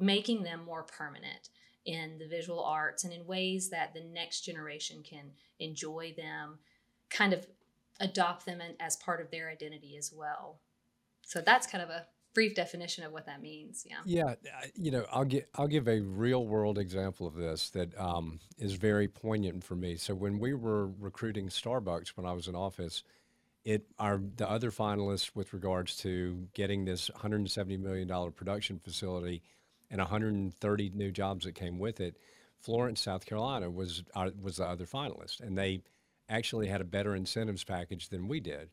making 0.00 0.42
them 0.42 0.64
more 0.64 0.82
permanent 0.82 1.50
in 1.84 2.18
the 2.18 2.26
visual 2.26 2.64
arts 2.64 3.04
and 3.04 3.12
in 3.12 3.24
ways 3.24 3.70
that 3.70 3.94
the 3.94 4.00
next 4.00 4.40
generation 4.40 5.04
can 5.08 5.30
enjoy 5.60 6.12
them 6.16 6.58
kind 7.10 7.32
of 7.32 7.46
adopt 8.00 8.46
them 8.46 8.60
as 8.80 8.96
part 8.96 9.20
of 9.20 9.30
their 9.30 9.48
identity 9.48 9.96
as 9.96 10.12
well. 10.12 10.60
So 11.22 11.40
that's 11.40 11.66
kind 11.66 11.82
of 11.82 11.90
a 11.90 12.06
brief 12.34 12.54
definition 12.54 13.02
of 13.02 13.12
what 13.12 13.24
that 13.24 13.40
means. 13.40 13.86
Yeah. 13.88 13.96
Yeah, 14.04 14.34
you 14.74 14.90
know, 14.90 15.06
I'll 15.10 15.24
get 15.24 15.48
I'll 15.54 15.66
give 15.66 15.88
a 15.88 16.00
real 16.00 16.46
world 16.46 16.78
example 16.78 17.26
of 17.26 17.34
this 17.34 17.70
that 17.70 17.98
um, 17.98 18.40
is 18.58 18.74
very 18.74 19.08
poignant 19.08 19.64
for 19.64 19.74
me. 19.74 19.96
So 19.96 20.14
when 20.14 20.38
we 20.38 20.52
were 20.52 20.88
recruiting 20.88 21.48
Starbucks 21.48 22.08
when 22.10 22.26
I 22.26 22.32
was 22.32 22.46
in 22.46 22.54
office, 22.54 23.02
it 23.64 23.86
our 23.98 24.20
the 24.36 24.48
other 24.48 24.70
finalists 24.70 25.30
with 25.34 25.54
regards 25.54 25.96
to 25.98 26.46
getting 26.52 26.84
this 26.84 27.10
170 27.10 27.78
million 27.78 28.06
dollar 28.06 28.30
production 28.30 28.78
facility 28.78 29.42
and 29.90 29.98
130 29.98 30.90
new 30.94 31.10
jobs 31.10 31.46
that 31.46 31.54
came 31.54 31.78
with 31.78 32.00
it, 32.00 32.16
Florence, 32.60 33.00
South 33.00 33.24
Carolina 33.24 33.70
was 33.70 34.02
our, 34.14 34.30
was 34.40 34.56
the 34.56 34.66
other 34.66 34.84
finalist, 34.84 35.40
and 35.40 35.56
they 35.56 35.80
actually 36.28 36.66
had 36.68 36.80
a 36.80 36.84
better 36.84 37.14
incentives 37.14 37.64
package 37.64 38.08
than 38.08 38.28
we 38.28 38.40
did. 38.40 38.70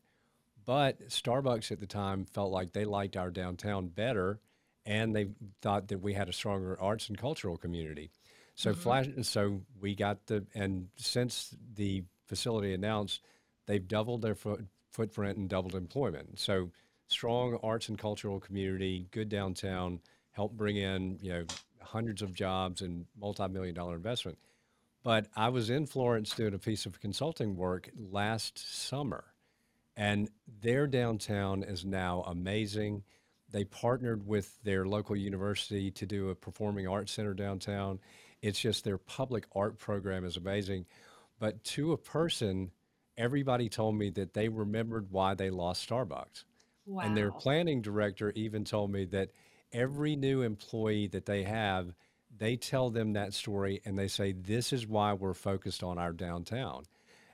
But 0.64 1.08
Starbucks 1.08 1.70
at 1.70 1.80
the 1.80 1.86
time 1.86 2.24
felt 2.24 2.50
like 2.50 2.72
they 2.72 2.84
liked 2.84 3.16
our 3.16 3.30
downtown 3.30 3.88
better, 3.88 4.40
and 4.86 5.14
they 5.14 5.28
thought 5.60 5.88
that 5.88 6.00
we 6.00 6.14
had 6.14 6.28
a 6.28 6.32
stronger 6.32 6.80
arts 6.80 7.08
and 7.08 7.18
cultural 7.18 7.56
community. 7.56 8.10
So 8.54 8.70
mm-hmm. 8.70 8.80
flash, 8.80 9.06
so 9.22 9.60
we 9.80 9.94
got 9.94 10.26
the 10.26 10.46
and 10.54 10.88
since 10.96 11.54
the 11.74 12.04
facility 12.26 12.72
announced, 12.72 13.20
they've 13.66 13.86
doubled 13.86 14.22
their 14.22 14.34
foot, 14.34 14.64
footprint 14.90 15.38
and 15.38 15.48
doubled 15.48 15.74
employment. 15.74 16.38
So 16.38 16.70
strong 17.08 17.58
arts 17.62 17.88
and 17.88 17.98
cultural 17.98 18.40
community, 18.40 19.06
good 19.10 19.28
downtown, 19.28 20.00
help 20.30 20.52
bring 20.52 20.76
in 20.76 21.18
you 21.20 21.32
know 21.32 21.44
hundreds 21.82 22.22
of 22.22 22.32
jobs 22.32 22.80
and 22.80 23.06
multi-million 23.18 23.74
dollar 23.74 23.96
investment. 23.96 24.38
But 25.04 25.28
I 25.36 25.50
was 25.50 25.70
in 25.70 25.86
Florence 25.86 26.34
doing 26.34 26.54
a 26.54 26.58
piece 26.58 26.86
of 26.86 27.00
consulting 27.00 27.56
work 27.56 27.90
last 27.94 28.58
summer 28.58 29.24
and 29.96 30.28
their 30.60 30.86
downtown 30.86 31.62
is 31.62 31.84
now 31.84 32.24
amazing. 32.26 33.04
They 33.50 33.64
partnered 33.64 34.26
with 34.26 34.58
their 34.64 34.86
local 34.86 35.14
university 35.14 35.90
to 35.92 36.06
do 36.06 36.30
a 36.30 36.34
performing 36.34 36.88
arts 36.88 37.12
center 37.12 37.34
downtown. 37.34 38.00
It's 38.42 38.58
just 38.58 38.84
their 38.84 38.98
public 38.98 39.46
art 39.54 39.78
program 39.78 40.24
is 40.24 40.36
amazing. 40.36 40.86
But 41.38 41.62
to 41.64 41.92
a 41.92 41.98
person, 41.98 42.72
everybody 43.16 43.68
told 43.68 43.94
me 43.96 44.10
that 44.10 44.34
they 44.34 44.48
remembered 44.48 45.10
why 45.10 45.34
they 45.34 45.50
lost 45.50 45.88
Starbucks. 45.88 46.44
Wow. 46.86 47.04
And 47.04 47.16
their 47.16 47.30
planning 47.30 47.80
director 47.80 48.32
even 48.34 48.64
told 48.64 48.90
me 48.90 49.04
that 49.06 49.30
every 49.72 50.16
new 50.16 50.42
employee 50.42 51.06
that 51.08 51.26
they 51.26 51.44
have, 51.44 51.94
they 52.36 52.56
tell 52.56 52.90
them 52.90 53.12
that 53.12 53.34
story 53.34 53.80
and 53.84 53.98
they 53.98 54.08
say, 54.08 54.32
This 54.32 54.72
is 54.72 54.86
why 54.86 55.12
we're 55.12 55.34
focused 55.34 55.82
on 55.82 55.98
our 55.98 56.12
downtown. 56.12 56.84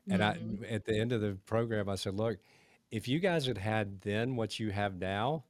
And 0.08 0.20
mm-hmm. 0.20 0.64
I, 0.64 0.68
at 0.68 0.84
the 0.84 0.98
end 0.98 1.12
of 1.12 1.20
the 1.20 1.36
program, 1.46 1.88
I 1.88 1.94
said, 1.94 2.14
look, 2.14 2.38
if 2.90 3.06
you 3.06 3.20
guys 3.20 3.46
had 3.46 3.58
had 3.58 4.00
then 4.00 4.36
what 4.36 4.58
you 4.58 4.70
have 4.70 4.96
now, 4.96 5.44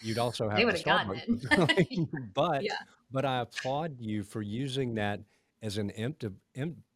you'd 0.00 0.18
also 0.18 0.48
have 0.48 0.58
they 0.58 0.64
would 0.64 0.74
have 0.74 0.84
gotten 0.84 1.40
it. 1.50 2.08
but 2.34 2.64
yeah. 2.64 2.74
but 3.12 3.24
I 3.24 3.40
applaud 3.40 4.00
you 4.00 4.22
for 4.24 4.42
using 4.42 4.94
that 4.94 5.20
as 5.62 5.78
an 5.78 5.90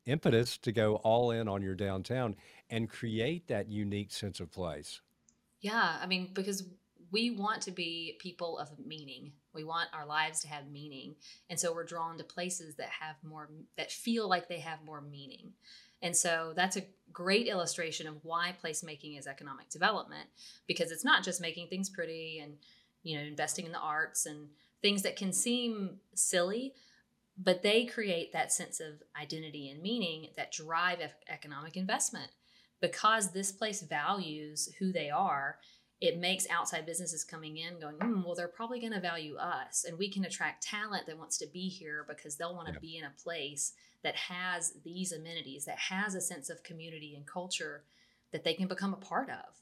impetus 0.07 0.59
to 0.59 0.73
go 0.73 0.97
all 0.97 1.31
in 1.31 1.49
on 1.49 1.63
your 1.63 1.75
downtown 1.75 2.37
and 2.71 2.89
create 2.89 3.47
that 3.49 3.69
unique 3.69 4.13
sense 4.13 4.41
of 4.41 4.51
place. 4.51 5.01
Yeah, 5.61 5.97
I 6.01 6.07
mean 6.07 6.31
because 6.35 6.65
we 7.11 7.31
want 7.31 7.63
to 7.63 7.71
be 7.71 8.19
people 8.21 8.59
of 8.59 8.69
meaning. 8.85 9.33
We 9.55 9.65
want 9.65 9.89
our 9.93 10.07
lives 10.07 10.41
to 10.41 10.49
have 10.49 10.71
meaning. 10.71 11.17
And 11.49 11.59
so 11.59 11.73
we're 11.73 11.85
drawn 11.85 12.19
to 12.19 12.25
places 12.25 12.77
that 12.77 12.89
have 13.01 13.17
more 13.23 13.49
that 13.77 13.91
feel 13.91 14.29
like 14.29 14.49
they 14.49 14.61
have 14.61 14.85
more 14.85 15.01
meaning. 15.01 15.53
And 16.03 16.17
so 16.17 16.53
that's 16.55 16.77
a 16.77 16.87
great 17.13 17.47
illustration 17.49 18.07
of 18.07 18.25
why 18.25 18.55
placemaking 18.63 19.19
is 19.19 19.27
economic 19.27 19.69
development 19.69 20.29
because 20.67 20.93
it's 20.93 21.05
not 21.05 21.25
just 21.25 21.41
making 21.41 21.69
things 21.69 21.89
pretty 21.89 22.41
and 22.43 22.55
you 23.03 23.17
know 23.17 23.25
investing 23.25 23.67
in 23.67 23.73
the 23.73 23.79
arts 23.79 24.27
and 24.27 24.49
things 24.83 25.03
that 25.03 25.17
can 25.17 25.33
seem 25.33 25.99
silly 26.15 26.75
but 27.41 27.63
they 27.63 27.85
create 27.85 28.33
that 28.33 28.53
sense 28.53 28.81
of 28.81 29.03
identity 29.21 29.71
and 29.71 29.81
meaning 29.81 30.29
that 30.37 30.53
drive 30.53 30.99
economic 31.29 31.77
investment 31.77 32.31
because 32.81 33.33
this 33.33 33.53
place 33.53 33.83
values 33.83 34.69
who 34.79 34.93
they 34.93 35.11
are 35.11 35.59
it 36.01 36.19
makes 36.19 36.49
outside 36.49 36.87
businesses 36.87 37.25
coming 37.25 37.57
in 37.57 37.81
going 37.81 37.97
mm, 37.97 38.25
well 38.25 38.35
they're 38.35 38.49
probably 38.49 38.81
going 38.81 38.93
to 38.93 39.01
value 39.01 39.37
us 39.37 39.85
and 39.85 39.99
we 39.99 40.09
can 40.09 40.25
attract 40.25 40.63
talent 40.63 41.07
that 41.07 41.19
wants 41.19 41.39
to 41.39 41.47
be 41.47 41.69
here 41.69 42.05
because 42.09 42.37
they'll 42.37 42.55
want 42.55 42.69
to 42.69 42.75
yeah. 42.75 42.81
be 42.81 42.97
in 42.99 43.05
a 43.05 43.23
place 43.23 43.73
that 44.03 44.17
has 44.17 44.75
these 44.85 45.13
amenities, 45.13 45.65
that 45.65 45.79
has 45.79 46.15
a 46.15 46.21
sense 46.21 46.51
of 46.51 46.63
community 46.63 47.15
and 47.17 47.27
culture 47.27 47.85
that 48.33 48.45
they 48.45 48.55
can 48.55 48.69
become 48.69 48.93
a 48.93 48.97
part 48.97 49.31
of. 49.31 49.61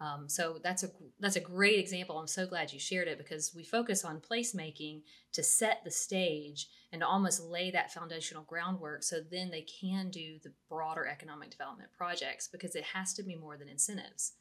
Um, 0.00 0.28
so 0.28 0.58
that's 0.62 0.82
a 0.82 0.90
that's 1.20 1.36
a 1.36 1.40
great 1.40 1.78
example. 1.78 2.18
I'm 2.18 2.26
so 2.26 2.46
glad 2.46 2.72
you 2.72 2.80
shared 2.80 3.06
it 3.06 3.16
because 3.16 3.54
we 3.54 3.62
focus 3.62 4.04
on 4.04 4.20
placemaking 4.20 5.02
to 5.32 5.42
set 5.42 5.82
the 5.84 5.90
stage 5.90 6.68
and 6.92 7.02
almost 7.02 7.44
lay 7.44 7.70
that 7.70 7.92
foundational 7.92 8.42
groundwork 8.42 9.02
so 9.02 9.20
then 9.20 9.50
they 9.50 9.62
can 9.62 10.10
do 10.10 10.38
the 10.42 10.52
broader 10.68 11.06
economic 11.06 11.50
development 11.50 11.90
projects 11.96 12.48
because 12.48 12.74
it 12.74 12.84
has 12.84 13.14
to 13.14 13.22
be 13.22 13.36
more 13.36 13.56
than 13.56 13.68
incentives 13.68 14.32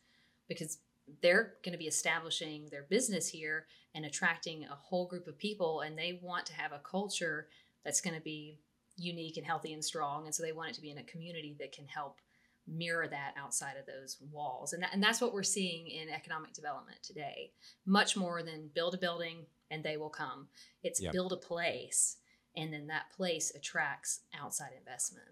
because 0.47 0.79
they're 1.22 1.54
going 1.63 1.74
to 1.74 1.80
be 1.80 1.88
establishing 1.88 2.68
their 2.70 2.86
business 2.89 3.28
here 3.28 3.68
and 3.96 4.06
attracting 4.06 4.63
a 4.63 4.76
whole 4.76 5.08
group 5.08 5.28
of 5.28 5.38
people 5.38 5.82
and 5.82 5.98
they 5.98 6.20
want 6.22 6.46
to 6.48 6.54
have 6.54 6.72
a 6.72 6.80
culture 6.80 7.48
that's 7.84 8.02
going 8.02 8.16
to 8.16 8.22
be 8.22 8.60
unique 8.98 9.38
and 9.38 9.46
healthy 9.46 9.74
and 9.74 9.84
strong. 9.84 10.26
And 10.26 10.34
so 10.34 10.44
they 10.44 10.52
want 10.52 10.70
it 10.70 10.76
to 10.76 10.82
be 10.82 10.92
in 10.92 10.98
a 10.98 11.04
community 11.04 11.56
that 11.60 11.72
can 11.72 11.88
help 11.88 12.20
mirror 12.68 13.08
that 13.08 13.34
outside 13.38 13.76
of 13.78 13.86
those 13.86 14.18
walls. 14.32 14.74
And, 14.74 14.84
that, 14.84 14.92
and 14.94 15.04
that's 15.04 15.20
what 15.20 15.34
we're 15.34 15.44
seeing 15.44 15.88
in 15.88 16.10
economic 16.10 16.54
development 16.54 17.00
today. 17.04 17.52
Much 17.86 18.16
more 18.16 18.42
than 18.42 18.70
build 18.74 18.94
a 18.94 18.98
building 18.98 19.46
and 19.70 19.84
they 19.84 19.98
will 19.98 20.10
come. 20.10 20.48
It's 20.84 21.02
yep. 21.02 21.12
build 21.12 21.34
a 21.34 21.38
place 21.38 22.18
and 22.56 22.72
then 22.72 22.88
that 22.88 23.12
place 23.16 23.52
attracts 23.56 24.22
outside 24.39 24.72
investment. 24.78 25.28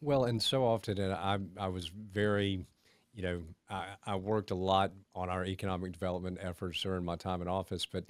Well, 0.00 0.24
and 0.24 0.40
so 0.40 0.64
often, 0.64 0.98
and 0.98 1.12
I, 1.12 1.38
I 1.58 1.68
was 1.68 1.88
very, 1.88 2.64
you 3.18 3.24
know, 3.24 3.42
I, 3.68 3.86
I 4.06 4.14
worked 4.14 4.52
a 4.52 4.54
lot 4.54 4.92
on 5.12 5.28
our 5.28 5.44
economic 5.44 5.90
development 5.90 6.38
efforts 6.40 6.80
during 6.80 7.04
my 7.04 7.16
time 7.16 7.42
in 7.42 7.48
office, 7.48 7.84
but 7.84 8.04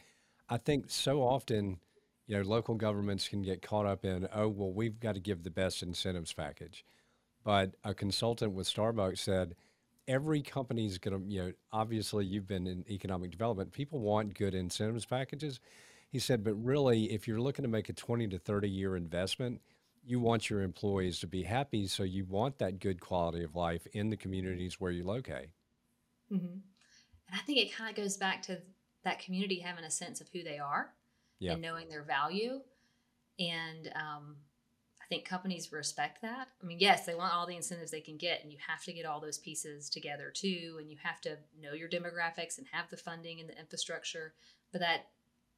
I 0.50 0.58
think 0.58 0.90
so 0.90 1.22
often 1.22 1.78
you 2.26 2.36
know, 2.36 2.42
local 2.42 2.74
governments 2.74 3.26
can 3.26 3.40
get 3.40 3.62
caught 3.62 3.86
up 3.86 4.04
in, 4.04 4.28
oh, 4.34 4.48
well, 4.48 4.70
we've 4.70 5.00
got 5.00 5.14
to 5.14 5.20
give 5.20 5.42
the 5.42 5.50
best 5.50 5.82
incentives 5.82 6.34
package. 6.34 6.84
But 7.42 7.74
a 7.84 7.94
consultant 7.94 8.52
with 8.52 8.66
Starbucks 8.66 9.16
said, 9.16 9.54
every 10.06 10.42
company's 10.42 10.98
going 10.98 11.18
to, 11.18 11.32
you 11.32 11.42
know, 11.42 11.52
obviously 11.72 12.26
you've 12.26 12.46
been 12.46 12.66
in 12.66 12.84
economic 12.90 13.30
development, 13.30 13.72
people 13.72 14.00
want 14.00 14.34
good 14.34 14.54
incentives 14.54 15.06
packages. 15.06 15.58
He 16.10 16.18
said, 16.18 16.44
but 16.44 16.52
really, 16.62 17.10
if 17.10 17.26
you're 17.26 17.40
looking 17.40 17.62
to 17.62 17.68
make 17.68 17.88
a 17.88 17.94
20 17.94 18.28
to 18.28 18.38
30 18.38 18.68
year 18.68 18.94
investment, 18.94 19.62
you 20.08 20.18
want 20.18 20.48
your 20.48 20.62
employees 20.62 21.20
to 21.20 21.26
be 21.26 21.42
happy. 21.42 21.86
So 21.86 22.02
you 22.02 22.24
want 22.24 22.58
that 22.58 22.80
good 22.80 22.98
quality 22.98 23.44
of 23.44 23.54
life 23.54 23.86
in 23.92 24.08
the 24.08 24.16
communities 24.16 24.80
where 24.80 24.90
you 24.90 25.04
locate. 25.04 25.50
Mm-hmm. 26.32 26.46
And 26.46 27.34
I 27.34 27.38
think 27.40 27.58
it 27.58 27.74
kind 27.74 27.90
of 27.90 27.96
goes 27.96 28.16
back 28.16 28.40
to 28.44 28.58
that 29.04 29.18
community 29.18 29.58
having 29.58 29.84
a 29.84 29.90
sense 29.90 30.22
of 30.22 30.28
who 30.32 30.42
they 30.42 30.58
are 30.58 30.94
yeah. 31.40 31.52
and 31.52 31.60
knowing 31.60 31.90
their 31.90 32.02
value. 32.02 32.60
And 33.38 33.88
um, 33.94 34.36
I 34.98 35.04
think 35.10 35.26
companies 35.26 35.72
respect 35.72 36.22
that. 36.22 36.48
I 36.62 36.66
mean, 36.66 36.78
yes, 36.80 37.04
they 37.04 37.14
want 37.14 37.34
all 37.34 37.46
the 37.46 37.56
incentives 37.56 37.90
they 37.90 38.00
can 38.00 38.16
get, 38.16 38.42
and 38.42 38.50
you 38.50 38.58
have 38.66 38.82
to 38.84 38.94
get 38.94 39.04
all 39.04 39.20
those 39.20 39.38
pieces 39.38 39.90
together 39.90 40.32
too. 40.34 40.78
And 40.80 40.90
you 40.90 40.96
have 41.02 41.20
to 41.20 41.36
know 41.60 41.74
your 41.74 41.88
demographics 41.88 42.56
and 42.56 42.66
have 42.72 42.88
the 42.88 42.96
funding 42.96 43.40
and 43.40 43.48
the 43.48 43.58
infrastructure. 43.58 44.32
But 44.72 44.80
that 44.80 45.08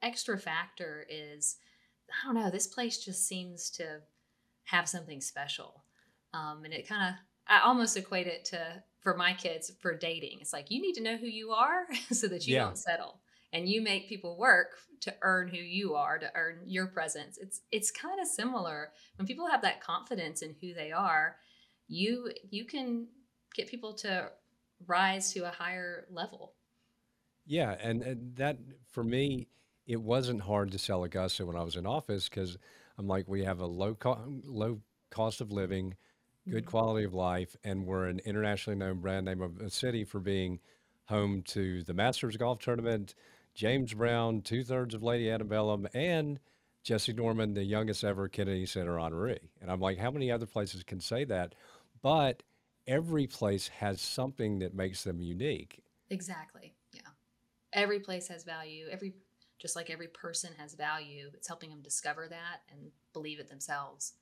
extra 0.02 0.36
factor 0.38 1.06
is, 1.08 1.58
I 2.10 2.26
don't 2.26 2.34
know, 2.34 2.50
this 2.50 2.66
place 2.66 2.98
just 3.04 3.28
seems 3.28 3.70
to 3.70 4.00
have 4.70 4.88
something 4.88 5.20
special. 5.20 5.84
Um, 6.32 6.64
and 6.64 6.72
it 6.72 6.88
kind 6.88 7.08
of, 7.08 7.14
I 7.48 7.66
almost 7.66 7.96
equate 7.96 8.26
it 8.26 8.44
to, 8.46 8.82
for 9.00 9.16
my 9.16 9.34
kids, 9.34 9.72
for 9.80 9.96
dating. 9.96 10.38
It's 10.40 10.52
like 10.52 10.70
you 10.70 10.80
need 10.80 10.94
to 10.94 11.02
know 11.02 11.16
who 11.16 11.26
you 11.26 11.50
are 11.50 11.86
so 12.12 12.28
that 12.28 12.46
you 12.46 12.54
yeah. 12.54 12.64
don't 12.64 12.78
settle 12.78 13.20
and 13.52 13.68
you 13.68 13.82
make 13.82 14.08
people 14.08 14.36
work 14.36 14.76
to 15.00 15.14
earn 15.22 15.48
who 15.48 15.56
you 15.56 15.94
are 15.94 16.18
to 16.18 16.30
earn 16.34 16.60
your 16.66 16.86
presence 16.86 17.38
it's 17.38 17.62
it's 17.72 17.90
kind 17.90 18.20
of 18.20 18.26
similar 18.26 18.90
when 19.16 19.26
people 19.26 19.48
have 19.48 19.62
that 19.62 19.80
confidence 19.80 20.42
in 20.42 20.54
who 20.60 20.74
they 20.74 20.92
are 20.92 21.36
you 21.88 22.30
you 22.50 22.64
can 22.64 23.06
get 23.54 23.68
people 23.68 23.94
to 23.94 24.30
rise 24.86 25.32
to 25.32 25.40
a 25.40 25.50
higher 25.50 26.06
level 26.10 26.54
yeah 27.46 27.76
and, 27.82 28.02
and 28.02 28.36
that 28.36 28.58
for 28.90 29.02
me 29.02 29.48
it 29.86 30.00
wasn't 30.00 30.40
hard 30.40 30.70
to 30.70 30.78
sell 30.78 31.04
augusta 31.04 31.44
when 31.44 31.56
i 31.56 31.62
was 31.62 31.76
in 31.76 31.86
office 31.86 32.28
because 32.28 32.58
i'm 33.00 33.08
like 33.08 33.26
we 33.26 33.42
have 33.44 33.60
a 33.60 33.66
low 33.66 33.94
co- 33.94 34.18
low 34.44 34.78
cost 35.10 35.40
of 35.40 35.50
living 35.50 35.94
good 36.48 36.62
mm-hmm. 36.62 36.70
quality 36.70 37.04
of 37.04 37.14
life 37.14 37.56
and 37.64 37.86
we're 37.86 38.06
an 38.06 38.20
internationally 38.24 38.78
known 38.78 39.00
brand 39.00 39.26
name 39.26 39.42
of 39.42 39.58
a 39.58 39.68
city 39.68 40.04
for 40.04 40.20
being 40.20 40.60
home 41.06 41.42
to 41.42 41.82
the 41.82 41.94
masters 41.94 42.36
golf 42.36 42.60
tournament 42.60 43.14
James 43.54 43.92
Brown, 43.94 44.42
two 44.42 44.62
thirds 44.62 44.94
of 44.94 45.02
Lady 45.02 45.30
Antebellum, 45.30 45.88
and 45.94 46.38
Jessye 46.84 47.14
Norman, 47.14 47.54
the 47.54 47.64
youngest 47.64 48.04
ever 48.04 48.28
Kennedy 48.28 48.66
Center 48.66 48.94
honoree. 48.94 49.38
And 49.60 49.70
I'm 49.70 49.80
like, 49.80 49.98
how 49.98 50.10
many 50.10 50.30
other 50.30 50.46
places 50.46 50.82
can 50.82 51.00
say 51.00 51.24
that? 51.24 51.54
But 52.02 52.42
every 52.86 53.26
place 53.26 53.68
has 53.68 54.00
something 54.00 54.60
that 54.60 54.74
makes 54.74 55.04
them 55.04 55.20
unique. 55.20 55.82
Exactly. 56.08 56.74
Yeah. 56.92 57.02
Every 57.72 58.00
place 58.00 58.28
has 58.28 58.44
value. 58.44 58.86
Every 58.90 59.14
just 59.60 59.76
like 59.76 59.90
every 59.90 60.08
person 60.08 60.52
has 60.58 60.74
value. 60.74 61.30
It's 61.34 61.48
helping 61.48 61.70
them 61.70 61.82
discover 61.82 62.28
that 62.28 62.62
and 62.72 62.90
believe 63.12 63.40
it 63.40 63.48
themselves. 63.48 64.14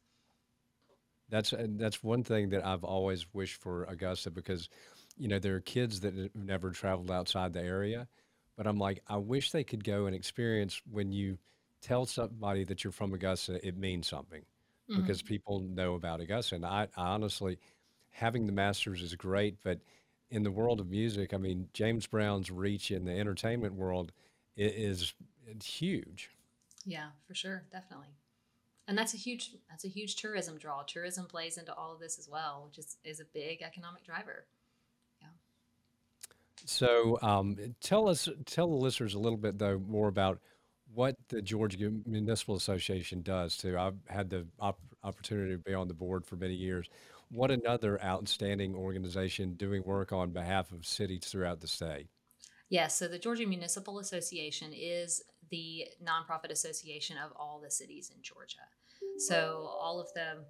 That's 1.31 1.53
that's 1.59 2.03
one 2.03 2.25
thing 2.25 2.49
that 2.51 2.65
I've 2.65 2.85
always 2.85 3.27
wished 3.35 3.61
for 3.61 3.85
Augusta 3.85 4.31
because, 4.31 4.71
you 5.19 5.29
know, 5.29 5.39
there 5.39 5.57
are 5.57 5.61
kids 5.61 6.01
that 6.01 6.15
have 6.15 6.35
never 6.35 6.71
traveled 6.71 7.11
outside 7.11 7.53
the 7.53 7.63
area, 7.63 8.09
but 8.57 8.67
I'm 8.67 8.79
like, 8.79 9.03
I 9.09 9.19
wish 9.19 9.51
they 9.51 9.65
could 9.65 9.85
go 9.85 10.07
and 10.07 10.17
experience 10.17 10.81
when 10.91 11.13
you 11.13 11.39
tell 11.83 12.07
somebody 12.07 12.65
that 12.65 12.83
you're 12.83 12.93
from 12.93 13.13
Augusta, 13.13 13.65
it 13.67 13.77
means 13.77 14.07
something 14.07 14.43
hmm 14.89 15.01
because 15.05 15.23
people 15.23 15.61
know 15.61 15.95
about 15.95 16.21
Augusta. 16.21 16.55
And 16.57 16.65
I, 16.67 16.89
I 16.97 17.09
honestly, 17.09 17.59
having 18.11 18.47
the 18.47 18.53
Masters 18.53 19.03
is 19.03 19.15
great, 19.15 19.57
but 19.63 19.81
in 20.31 20.43
the 20.43 20.51
world 20.51 20.81
of 20.81 20.89
music, 20.89 21.35
I 21.35 21.37
mean, 21.37 21.69
James 21.75 22.07
Brown's 22.07 22.51
reach 22.51 22.91
in 22.91 23.05
the 23.05 23.13
entertainment 23.13 23.75
world 23.75 24.13
is 24.59 25.15
huge. 25.65 26.31
Yeah, 26.85 27.09
for 27.27 27.35
sure, 27.35 27.65
definitely. 27.71 28.09
And 28.87 28.97
that's 28.97 29.13
a 29.13 29.19
huge 29.19 29.53
that's 29.69 29.85
a 29.85 29.89
huge 29.89 30.17
tourism 30.17 30.57
draw. 30.57 30.83
Tourism 30.83 31.27
plays 31.27 31.59
into 31.59 31.75
all 31.75 31.93
of 31.93 32.01
this 32.01 32.19
as 32.19 32.29
well, 32.29 32.65
which 32.67 32.79
is 32.79 32.97
is 33.05 33.21
a 33.21 33.25
big 33.25 33.63
economic 33.63 34.05
driver. 34.05 34.47
Yeah. 35.21 35.29
So 36.65 37.19
um, 37.21 37.57
tell 37.81 38.09
us, 38.09 38.29
tell 38.47 38.69
the 38.69 38.77
listeners 38.77 39.15
a 39.15 39.19
little 39.19 39.37
bit 39.39 39.59
though 39.59 39.79
more 39.79 40.09
about 40.09 40.41
what 40.95 41.17
the 41.29 41.43
Georgia 41.43 41.93
Municipal 42.07 42.57
Association 42.57 43.21
does 43.21 43.59
too. 43.59 43.77
I've 43.79 43.99
had 44.07 44.31
the 44.31 44.47
op- 44.59 44.81
opportunity 45.05 45.53
to 45.53 45.59
be 45.59 45.75
on 45.75 45.89
the 45.89 45.95
board 45.95 46.25
for 46.25 46.37
many 46.37 46.55
years. 46.55 46.89
What 47.31 47.51
another 47.51 48.03
outstanding 48.03 48.75
organization 48.75 49.53
doing 49.53 49.83
work 49.85 50.13
on 50.13 50.31
behalf 50.31 50.73
of 50.73 50.87
cities 50.87 51.27
throughout 51.27 51.61
the 51.61 51.69
state. 51.69 52.07
Yes, 52.71 52.99
so 52.99 53.09
the 53.09 53.19
Georgia 53.19 53.47
Municipal 53.47 53.99
Association 53.99 54.73
is 54.75 55.23
the 55.51 55.87
nonprofit 56.05 56.51
association 56.51 57.17
of 57.17 57.33
all 57.35 57.61
the 57.63 57.71
cities 57.71 58.11
in 58.15 58.23
Georgia. 58.23 58.57
So 59.19 59.71
all 59.81 60.01
of 60.01 60.09
the 60.15 60.45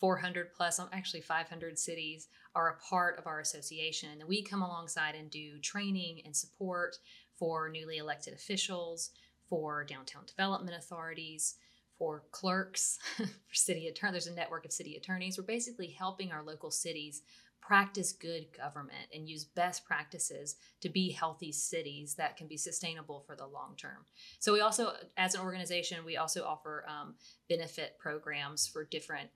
400 0.00 0.52
plus, 0.52 0.78
um, 0.78 0.88
actually 0.92 1.20
500 1.20 1.78
cities 1.78 2.28
are 2.54 2.70
a 2.70 2.88
part 2.88 3.18
of 3.18 3.26
our 3.26 3.40
association. 3.40 4.10
And 4.18 4.28
we 4.28 4.42
come 4.42 4.62
alongside 4.62 5.14
and 5.14 5.30
do 5.30 5.58
training 5.60 6.22
and 6.24 6.34
support 6.34 6.96
for 7.36 7.68
newly 7.68 7.98
elected 7.98 8.34
officials, 8.34 9.10
for 9.48 9.84
downtown 9.84 10.24
development 10.26 10.76
authorities, 10.76 11.54
for 11.98 12.24
clerks, 12.30 12.98
for 13.16 13.54
city 13.54 13.88
attorneys. 13.88 14.24
There's 14.24 14.34
a 14.34 14.38
network 14.38 14.64
of 14.64 14.72
city 14.72 14.96
attorneys. 14.96 15.38
We're 15.38 15.44
basically 15.44 15.88
helping 15.88 16.32
our 16.32 16.44
local 16.44 16.70
cities 16.70 17.22
practice 17.60 18.12
good 18.12 18.46
government 18.56 19.08
and 19.14 19.28
use 19.28 19.44
best 19.44 19.84
practices 19.84 20.56
to 20.80 20.88
be 20.88 21.10
healthy 21.10 21.52
cities 21.52 22.14
that 22.14 22.36
can 22.36 22.46
be 22.46 22.56
sustainable 22.56 23.20
for 23.20 23.36
the 23.36 23.46
long 23.46 23.74
term. 23.76 24.06
So 24.38 24.52
we 24.52 24.60
also, 24.60 24.92
as 25.16 25.34
an 25.34 25.42
organization, 25.42 26.04
we 26.04 26.16
also 26.16 26.44
offer 26.44 26.84
um, 26.88 27.14
benefit 27.48 27.98
programs 27.98 28.66
for 28.66 28.84
different 28.84 29.28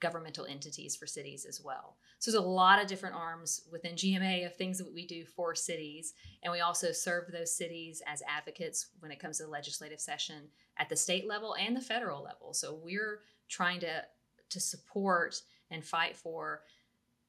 governmental 0.00 0.46
entities 0.46 0.96
for 0.96 1.06
cities 1.06 1.44
as 1.44 1.60
well. 1.62 1.96
So 2.18 2.30
there's 2.30 2.42
a 2.42 2.46
lot 2.46 2.80
of 2.80 2.88
different 2.88 3.14
arms 3.14 3.62
within 3.70 3.94
GMA 3.94 4.46
of 4.46 4.56
things 4.56 4.78
that 4.78 4.92
we 4.92 5.06
do 5.06 5.24
for 5.24 5.54
cities, 5.54 6.14
and 6.42 6.52
we 6.52 6.60
also 6.60 6.90
serve 6.90 7.30
those 7.30 7.56
cities 7.56 8.02
as 8.06 8.22
advocates 8.28 8.88
when 9.00 9.12
it 9.12 9.20
comes 9.20 9.38
to 9.38 9.44
the 9.44 9.50
legislative 9.50 10.00
session 10.00 10.48
at 10.78 10.88
the 10.88 10.96
state 10.96 11.28
level 11.28 11.54
and 11.54 11.76
the 11.76 11.80
federal 11.80 12.22
level. 12.22 12.52
So 12.54 12.80
we're 12.82 13.20
trying 13.48 13.80
to 13.80 14.04
to 14.50 14.60
support 14.60 15.40
and 15.70 15.84
fight 15.84 16.16
for 16.16 16.62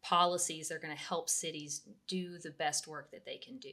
policies 0.01 0.69
that 0.69 0.75
are 0.75 0.79
going 0.79 0.95
to 0.95 1.01
help 1.01 1.29
cities 1.29 1.81
do 2.07 2.37
the 2.37 2.51
best 2.51 2.87
work 2.87 3.11
that 3.11 3.25
they 3.25 3.37
can 3.37 3.57
do. 3.57 3.71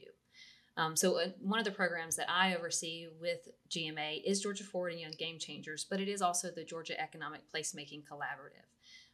Um, 0.79 0.95
so, 0.95 1.19
uh, 1.19 1.27
one 1.41 1.59
of 1.59 1.65
the 1.65 1.71
programs 1.71 2.15
that 2.15 2.29
I 2.29 2.55
oversee 2.55 3.07
with 3.19 3.49
GMA 3.69 4.23
is 4.23 4.41
Georgia 4.41 4.63
Forward 4.63 4.93
and 4.93 5.01
Young 5.01 5.11
Game 5.17 5.37
Changers, 5.37 5.85
but 5.89 5.99
it 5.99 6.07
is 6.07 6.21
also 6.21 6.51
the 6.51 6.63
Georgia 6.63 6.99
Economic 6.99 7.41
Placemaking 7.53 8.03
Collaborative, 8.05 8.63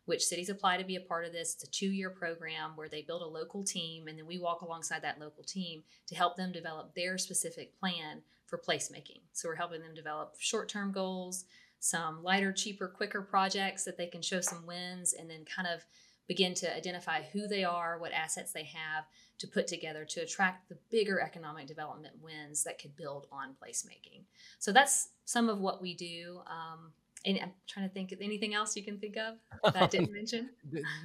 which 0.06 0.24
cities 0.24 0.50
apply 0.50 0.78
to 0.78 0.84
be 0.84 0.96
a 0.96 1.02
part 1.02 1.26
of 1.26 1.34
this. 1.34 1.56
It's 1.56 1.64
a 1.64 1.72
two 1.72 1.92
year 1.92 2.12
program 2.12 2.74
where 2.76 2.88
they 2.90 3.02
build 3.02 3.24
a 3.24 3.28
local 3.28 3.64
team, 3.64 4.08
and 4.08 4.16
then 4.16 4.28
we 4.28 4.38
walk 4.38 4.62
alongside 4.62 5.02
that 5.02 5.20
local 5.20 5.44
team 5.44 5.82
to 6.06 6.16
help 6.16 6.36
them 6.36 6.52
develop 6.52 6.94
their 6.94 7.18
specific 7.18 7.80
plan 7.80 8.22
for 8.46 8.60
placemaking. 8.60 9.22
So, 9.34 9.50
we're 9.50 9.56
helping 9.56 9.82
them 9.82 9.96
develop 9.96 10.36
short 10.38 10.70
term 10.70 10.92
goals, 10.92 11.46
some 11.80 12.24
lighter, 12.24 12.52
cheaper, 12.52 12.88
quicker 12.88 13.24
projects 13.24 13.86
that 13.86 13.98
they 13.98 14.08
can 14.08 14.22
show 14.22 14.42
some 14.42 14.68
wins, 14.68 15.14
and 15.14 15.28
then 15.28 15.46
kind 15.46 15.68
of 15.68 15.84
begin 16.28 16.54
to 16.56 16.76
identify 16.76 17.22
who 17.22 17.48
they 17.48 17.64
are, 17.64 18.00
what 18.00 18.12
assets 18.12 18.52
they 18.52 18.64
have 18.64 19.06
to 19.38 19.48
put 19.48 19.68
together 19.68 20.06
to 20.06 20.22
attract 20.22 20.70
the 20.70 20.78
bigger 20.90 21.20
economic 21.20 21.68
development 21.68 22.16
wins 22.22 22.64
that 22.64 22.80
could 22.80 22.96
build 22.96 23.28
on 23.32 23.56
placemaking. 23.62 24.24
So 24.60 24.72
that's 24.72 25.10
some 25.26 25.50
of 25.50 25.60
what 25.60 25.82
we 25.82 25.94
do. 25.94 26.42
Um, 26.48 26.92
and 27.26 27.40
I'm 27.42 27.52
trying 27.68 27.88
to 27.88 27.94
think 27.94 28.12
of 28.12 28.22
anything 28.22 28.54
else 28.54 28.76
you 28.76 28.84
can 28.84 29.00
think 29.00 29.18
of 29.18 29.36
that 29.74 29.84
I 29.84 29.88
didn't 29.88 30.12
mention. 30.14 30.50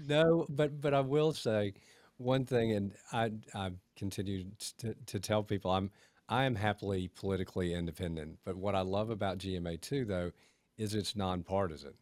No, 0.07 0.47
but 0.49 0.81
but 0.81 0.95
I 0.95 1.01
will 1.01 1.33
say 1.33 1.75
one 2.19 2.45
thing, 2.45 2.73
and 2.73 2.93
I 3.13 3.33
I 3.55 3.71
continue 3.97 4.45
to, 4.79 4.95
to 5.07 5.19
tell 5.19 5.43
people 5.43 5.71
I'm 5.71 5.91
I 6.29 6.45
am 6.45 6.55
happily 6.55 7.09
politically 7.09 7.75
independent. 7.75 8.39
But 8.45 8.57
what 8.57 8.75
I 8.75 8.83
love 8.83 9.11
about 9.11 9.39
GMA 9.39 9.81
too, 9.81 10.05
though, 10.05 10.31
is 10.79 10.95
it's 10.95 11.17
nonpartisan. 11.17 11.95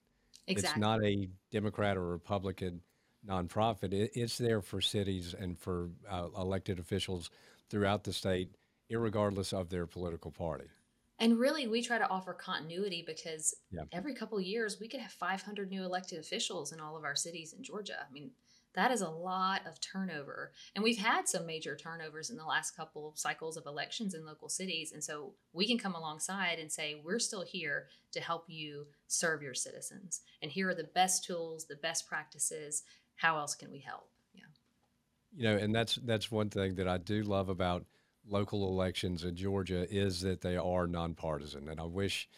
Exactly. 0.46 0.70
It's 0.70 0.80
not 0.80 1.04
a 1.04 1.28
Democrat 1.50 1.96
or 1.96 2.08
Republican 2.08 2.80
nonprofit. 3.26 3.92
It, 3.92 4.12
it's 4.14 4.38
there 4.38 4.60
for 4.60 4.80
cities 4.80 5.34
and 5.38 5.58
for 5.58 5.90
uh, 6.08 6.28
elected 6.36 6.78
officials 6.78 7.30
throughout 7.70 8.04
the 8.04 8.12
state, 8.12 8.50
irregardless 8.90 9.52
of 9.52 9.68
their 9.70 9.86
political 9.86 10.30
party. 10.30 10.66
And 11.20 11.38
really, 11.38 11.66
we 11.66 11.82
try 11.82 11.98
to 11.98 12.08
offer 12.08 12.32
continuity 12.32 13.02
because 13.06 13.54
Yeah. 13.70 13.82
every 13.92 14.14
couple 14.14 14.38
of 14.38 14.44
years 14.44 14.78
we 14.80 14.88
could 14.88 15.00
have 15.00 15.10
500 15.12 15.68
new 15.68 15.82
elected 15.82 16.20
officials 16.20 16.72
in 16.72 16.78
all 16.80 16.96
of 16.96 17.04
our 17.04 17.16
cities 17.16 17.52
in 17.52 17.62
Georgia. 17.64 18.06
I 18.08 18.12
mean, 18.12 18.30
that 18.74 18.92
is 18.92 19.00
a 19.00 19.08
lot 19.08 19.66
of 19.66 19.80
turnover. 19.80 20.52
And 20.76 20.84
we've 20.84 20.98
had 20.98 21.26
some 21.26 21.44
major 21.46 21.74
turnovers 21.74 22.30
in 22.30 22.36
the 22.36 22.44
last 22.44 22.76
couple 22.76 23.12
cycles 23.16 23.56
of 23.56 23.66
elections 23.66 24.14
in 24.14 24.24
local 24.24 24.48
cities. 24.48 24.92
And 24.92 25.02
so 25.02 25.34
we 25.52 25.66
can 25.66 25.78
come 25.78 25.96
alongside 25.96 26.60
and 26.60 26.70
say, 26.70 27.00
we're 27.04 27.18
still 27.18 27.42
here 27.44 27.88
to 28.12 28.20
help 28.20 28.44
you 28.46 28.86
serve 29.08 29.42
your 29.42 29.54
citizens. 29.54 30.20
And 30.42 30.52
here 30.52 30.68
are 30.68 30.74
the 30.74 30.84
best 30.84 31.24
tools, 31.24 31.64
the 31.64 31.76
best 31.76 32.06
practices. 32.06 32.84
How 33.18 33.36
else 33.38 33.54
can 33.54 33.70
we 33.70 33.80
help? 33.80 34.08
Yeah. 34.32 34.44
You 35.36 35.42
know, 35.44 35.56
and 35.56 35.74
that's 35.74 35.96
that's 35.96 36.30
one 36.30 36.50
thing 36.50 36.76
that 36.76 36.88
I 36.88 36.98
do 36.98 37.22
love 37.22 37.48
about 37.48 37.84
local 38.26 38.68
elections 38.68 39.24
in 39.24 39.36
Georgia 39.36 39.86
is 39.90 40.20
that 40.22 40.40
they 40.40 40.56
are 40.56 40.86
nonpartisan. 40.86 41.68
And 41.68 41.80
I 41.80 41.84
wish 41.84 42.28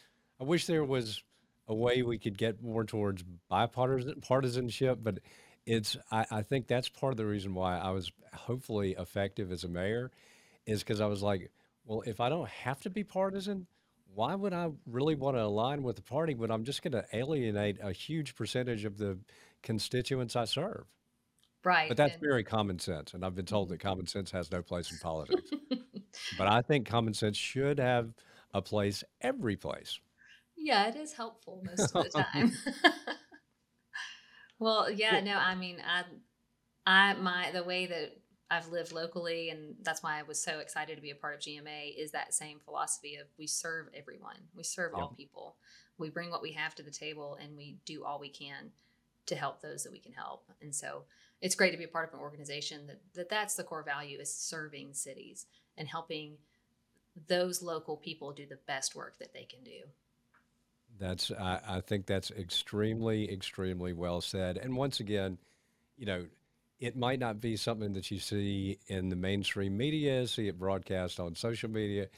I 0.41 0.45
wish 0.45 0.67
there 0.67 0.85
was 0.85 1.23
a 1.69 1.75
way 1.75 2.03
we 2.03 2.19
could 2.19 2.39
get 2.39 2.63
more 2.63 2.85
towards 2.85 3.23
bipartisanship, 3.51 4.99
but 5.03 5.19
it's 5.67 5.97
I, 6.11 6.27
I 6.31 6.43
think 6.43 6.67
that's 6.67 6.89
part 6.89 7.13
of 7.13 7.19
the 7.19 7.27
reason 7.27 7.55
why 7.55 7.79
I 7.79 7.91
was 7.91 8.11
hopefully 8.33 8.97
effective 8.99 9.53
as 9.53 9.65
a 9.65 9.69
mayor 9.69 10.11
is 10.67 10.81
because 10.81 11.01
I 11.01 11.07
was 11.07 11.23
like, 11.23 11.51
well, 11.85 12.03
if 12.07 12.21
I 12.21 12.31
don't 12.31 12.49
have 12.49 12.81
to 12.81 12.91
be 12.91 13.05
partisan, 13.05 13.67
why 14.15 14.35
would 14.35 14.53
I 14.53 14.71
really 14.87 15.15
want 15.15 15.37
to 15.37 15.43
align 15.43 15.83
with 15.83 15.97
the 15.97 16.03
party 16.03 16.35
when 16.35 16.51
I'm 16.51 16.65
just 16.65 16.83
going 16.83 16.93
to 16.93 17.05
alienate 17.13 17.79
a 17.83 17.93
huge 17.93 18.35
percentage 18.35 18.85
of 18.85 18.99
the 18.99 19.19
constituents 19.63 20.37
I 20.37 20.45
serve? 20.45 20.85
Right. 21.63 21.89
But 21.89 21.97
that's 21.97 22.15
And 22.15 22.23
very 22.23 22.45
common 22.45 22.79
sense, 22.79 23.13
and 23.13 23.25
I've 23.25 23.35
been 23.35 23.45
told 23.45 23.67
mm-hmm. 23.67 23.75
that 23.75 23.81
common 23.81 24.07
sense 24.07 24.31
has 24.31 24.51
no 24.51 24.63
place 24.63 24.91
in 24.91 24.99
politics. 24.99 25.51
But 26.37 26.49
I 26.49 26.61
think 26.61 26.89
common 26.89 27.15
sense 27.15 27.37
should 27.37 27.79
have 27.79 28.13
a 28.53 28.61
place 28.61 29.05
every 29.21 29.57
place. 29.57 30.01
yeah, 30.57 30.89
it 30.89 30.97
is 30.97 31.13
helpful 31.13 31.63
most 31.65 31.95
of 31.95 32.05
the 32.05 32.25
time. 32.33 32.53
Well, 34.61 34.91
yeah, 34.91 35.21
no, 35.21 35.37
I 35.39 35.55
mean, 35.55 35.79
I, 35.83 36.05
I, 36.87 37.15
my, 37.15 37.51
the 37.51 37.65
way 37.65 37.87
that 37.87 38.19
I've 38.51 38.69
lived 38.69 38.93
locally, 38.93 39.49
and 39.49 39.75
that's 39.81 40.03
why 40.03 40.19
I 40.19 40.23
was 40.23 40.39
so 40.39 40.59
excited 40.59 40.97
to 40.97 41.01
be 41.01 41.11
a 41.11 41.15
part 41.15 41.35
of 41.35 41.41
GMA, 41.41 41.97
is 41.97 42.11
that 42.11 42.35
same 42.35 42.59
philosophy 42.61 43.17
of 43.17 43.27
we 43.39 43.47
serve 43.47 43.87
everyone, 43.95 44.37
we 44.55 44.63
serve 44.63 44.93
yep, 44.95 45.01
all 45.01 45.15
people, 45.17 45.57
we 45.97 46.11
bring 46.11 46.31
what 46.31 46.43
we 46.43 46.53
have 46.53 46.75
to 46.75 46.83
the 46.83 46.91
table, 46.91 47.39
and 47.43 47.57
we 47.57 47.79
do 47.87 48.05
all 48.05 48.21
we 48.21 48.29
can 48.29 48.71
to 49.31 49.37
help 49.37 49.63
those 49.63 49.83
that 49.85 49.93
we 49.93 49.99
can 49.99 50.13
help. 50.13 50.45
And 50.61 50.75
so 50.75 51.05
it's 51.41 51.55
great 51.55 51.71
to 51.71 51.79
be 51.79 51.85
a 51.85 51.89
part 51.89 52.09
of 52.09 52.15
an 52.15 52.21
organization 52.21 52.87
that, 52.87 53.01
that 53.15 53.31
that's 53.31 53.55
the 53.55 53.65
core 53.65 53.83
value 53.83 54.19
is 54.19 54.33
serving 54.33 54.93
cities 54.93 55.47
and 55.79 55.89
helping 55.89 56.37
those 57.27 57.63
local 57.63 57.97
people 57.97 58.33
do 58.33 58.47
the 58.47 58.59
best 58.67 58.95
work 58.95 59.19
that 59.19 59.33
they 59.33 59.45
can 59.45 59.65
do. 59.65 59.81
that's 60.99 61.31
I, 61.31 61.61
I 61.67 61.81
think 61.81 62.07
that's 62.07 62.31
extremely, 62.31 63.33
extremely 63.33 63.93
well 63.93 64.21
said. 64.21 64.59
And 64.59 64.77
once 64.77 65.01
again, 65.01 65.39
you 65.97 66.07
know, 66.07 66.27
it 66.79 66.97
might 66.97 67.19
not 67.19 67.41
be 67.41 67.57
something 67.57 67.93
that 67.95 68.11
you 68.11 68.19
see 68.19 68.79
in 68.87 69.09
the 69.09 69.17
mainstream 69.17 69.77
media, 69.77 70.27
see 70.27 70.49
it 70.49 70.59
broadcast 70.59 71.21
on 71.21 71.35
social 71.35 71.71
media, 71.71 72.09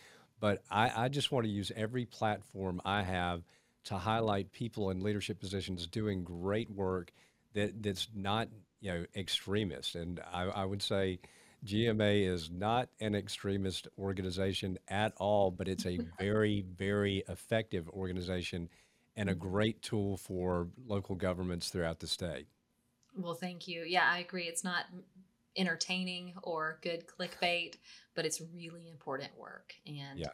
but 0.40 0.62
I, 0.70 1.05
I 1.05 1.09
just 1.09 1.33
want 1.33 1.46
to 1.46 1.51
use 1.51 1.72
every 1.75 2.05
platform 2.05 2.81
I 2.85 3.03
have 3.03 3.42
to 3.85 3.97
highlight 3.97 4.53
people 4.53 4.90
in 4.90 5.03
leadership 5.03 5.40
positions 5.40 5.87
doing 5.87 6.25
great 6.25 6.71
work 6.71 7.12
that 7.55 7.83
that's 7.83 8.09
not, 8.14 8.49
you 8.81 8.92
know, 8.92 9.05
extremist. 9.16 9.95
And 9.95 10.21
I, 10.33 10.45
I 10.45 10.64
would 10.64 10.83
say 10.83 11.18
GMA 11.64 12.27
is 12.27 12.51
not 12.51 12.88
an 13.01 13.14
extremist 13.14 13.88
organization 13.99 14.79
at 14.88 15.12
all, 15.18 15.51
but 15.51 15.68
it's 15.68 15.87
a 15.87 15.99
very, 16.18 16.64
very 16.77 17.23
effective 17.29 17.88
organization 17.90 18.68
and 19.16 19.29
a 19.29 19.33
mm-hmm. 19.33 19.49
great 19.49 19.83
tool 19.83 20.16
for 20.16 20.68
local 20.87 21.14
governments 21.14 21.68
throughout 21.68 22.01
the 22.01 22.07
state. 22.07 22.47
Well, 23.16 23.35
thank 23.35 23.68
you. 23.68 23.83
Yeah, 23.83 24.09
I 24.11 24.18
agree. 24.18 24.45
It's 24.45 24.64
not 24.64 24.87
entertaining 25.57 26.33
or 26.42 26.79
good 26.83 27.05
clickbait, 27.07 27.75
but 28.14 28.25
it's 28.25 28.40
really 28.55 28.88
important 28.88 29.31
work. 29.38 29.75
And, 29.87 30.18
Yeah. 30.18 30.31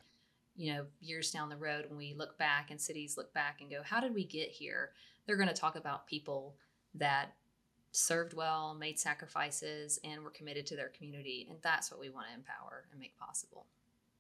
You 0.59 0.75
know, 0.75 0.85
years 1.01 1.31
down 1.31 1.49
the 1.49 1.57
road, 1.57 1.87
when 1.89 1.97
we 1.97 2.15
look 2.15 2.37
back 2.37 2.71
and 2.71 2.81
cities 2.81 3.17
look 3.17 3.33
back 3.33 3.61
and 3.61 3.71
go, 3.71 3.81
how 3.85 4.01
did 4.01 4.13
we 4.13 4.25
get 4.25 4.51
here? 4.51 4.91
They're 5.25 5.37
going 5.37 5.49
to 5.49 5.55
talk 5.55 5.77
about 5.77 6.09
people 6.09 6.57
that 6.97 7.33
served 7.93 8.35
well, 8.35 8.75
made 8.75 8.99
sacrifices, 8.99 10.01
and 10.03 10.23
were 10.23 10.31
committed 10.31 10.67
to 10.67 10.77
their 10.77 10.89
community. 10.89 11.47
And 11.49 11.59
that's 11.63 11.93
what 11.93 12.01
we 12.01 12.11
want 12.11 12.27
to 12.27 12.35
empower 12.35 12.85
and 12.91 13.01
make 13.01 13.17
possible. 13.17 13.67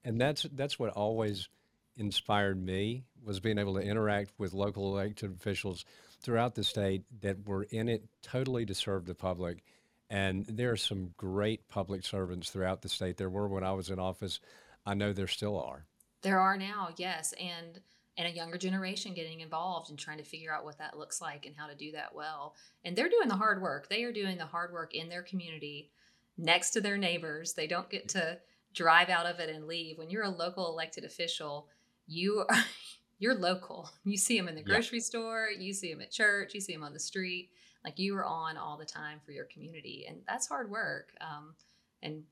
And 0.04 0.20
that's 0.20 0.46
that's 0.52 0.78
what 0.78 0.90
always 0.90 1.48
inspired 1.96 2.64
me 2.64 3.02
was 3.24 3.40
being 3.40 3.58
able 3.58 3.74
to 3.74 3.80
interact 3.80 4.30
with 4.38 4.54
local 4.54 4.96
elected 4.96 5.32
officials 5.32 5.84
throughout 6.20 6.54
the 6.54 6.62
state 6.62 7.02
that 7.20 7.46
were 7.48 7.64
in 7.64 7.88
it 7.88 8.04
totally 8.22 8.64
to 8.64 8.74
serve 8.74 9.06
the 9.06 9.14
public. 9.14 9.64
And 10.08 10.46
there 10.46 10.70
are 10.70 10.76
some 10.76 11.10
great 11.16 11.68
public 11.68 12.04
servants 12.04 12.50
throughout 12.50 12.82
the 12.82 12.88
state. 12.88 13.16
There 13.16 13.28
were 13.28 13.48
when 13.48 13.64
I 13.64 13.72
was 13.72 13.90
in 13.90 13.98
office. 13.98 14.38
I 14.86 14.94
know 14.94 15.12
there 15.12 15.26
still 15.26 15.60
are. 15.60 15.84
There 16.22 16.40
are 16.40 16.56
now, 16.56 16.90
yes, 16.96 17.32
and 17.40 17.80
and 18.16 18.26
a 18.26 18.30
younger 18.34 18.58
generation 18.58 19.14
getting 19.14 19.40
involved 19.40 19.90
and 19.90 19.98
trying 19.98 20.18
to 20.18 20.24
figure 20.24 20.52
out 20.52 20.64
what 20.64 20.78
that 20.78 20.98
looks 20.98 21.20
like 21.20 21.46
and 21.46 21.54
how 21.56 21.68
to 21.68 21.74
do 21.76 21.92
that 21.92 22.12
well. 22.12 22.56
And 22.84 22.96
they're 22.96 23.08
doing 23.08 23.28
the 23.28 23.36
hard 23.36 23.62
work. 23.62 23.88
They 23.88 24.02
are 24.02 24.12
doing 24.12 24.38
the 24.38 24.44
hard 24.46 24.72
work 24.72 24.92
in 24.92 25.08
their 25.08 25.22
community 25.22 25.92
next 26.36 26.70
to 26.70 26.80
their 26.80 26.98
neighbors. 26.98 27.52
They 27.52 27.68
don't 27.68 27.88
get 27.88 28.08
to 28.10 28.38
drive 28.74 29.08
out 29.08 29.26
of 29.26 29.38
it 29.38 29.48
and 29.54 29.68
leave. 29.68 29.98
When 29.98 30.10
you're 30.10 30.24
a 30.24 30.30
local 30.30 30.66
elected 30.68 31.04
official, 31.04 31.68
you 32.08 32.44
are 32.48 32.64
you're 33.20 33.36
local. 33.36 33.88
You 34.04 34.16
see 34.16 34.36
them 34.36 34.48
in 34.48 34.56
the 34.56 34.62
Yeah. 34.62 34.66
grocery 34.74 35.00
store, 35.00 35.50
you 35.56 35.72
see 35.72 35.92
them 35.92 36.00
at 36.02 36.10
church, 36.10 36.54
you 36.54 36.60
see 36.60 36.72
them 36.72 36.82
on 36.82 36.92
the 36.94 36.98
street. 37.00 37.50
Like 37.84 38.00
you 38.00 38.16
are 38.16 38.24
on 38.24 38.56
all 38.56 38.76
the 38.76 38.84
time 38.84 39.20
for 39.24 39.30
your 39.30 39.44
community, 39.44 40.06
and 40.08 40.22
that's 40.26 40.48
hard 40.48 40.68
work. 40.70 41.12
Um, 41.20 41.54
and 42.02 42.24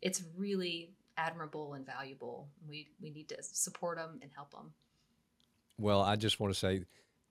it's 0.00 0.22
really 0.34 0.94
admirable 1.16 1.74
and 1.74 1.86
valuable. 1.86 2.48
We 2.66 2.90
we 3.00 3.10
need 3.10 3.28
to 3.30 3.42
support 3.42 3.98
them 3.98 4.18
and 4.22 4.30
help 4.34 4.52
them. 4.52 4.74
Well, 5.78 6.00
I 6.02 6.16
just 6.16 6.40
want 6.40 6.52
to 6.52 6.58
say 6.58 6.84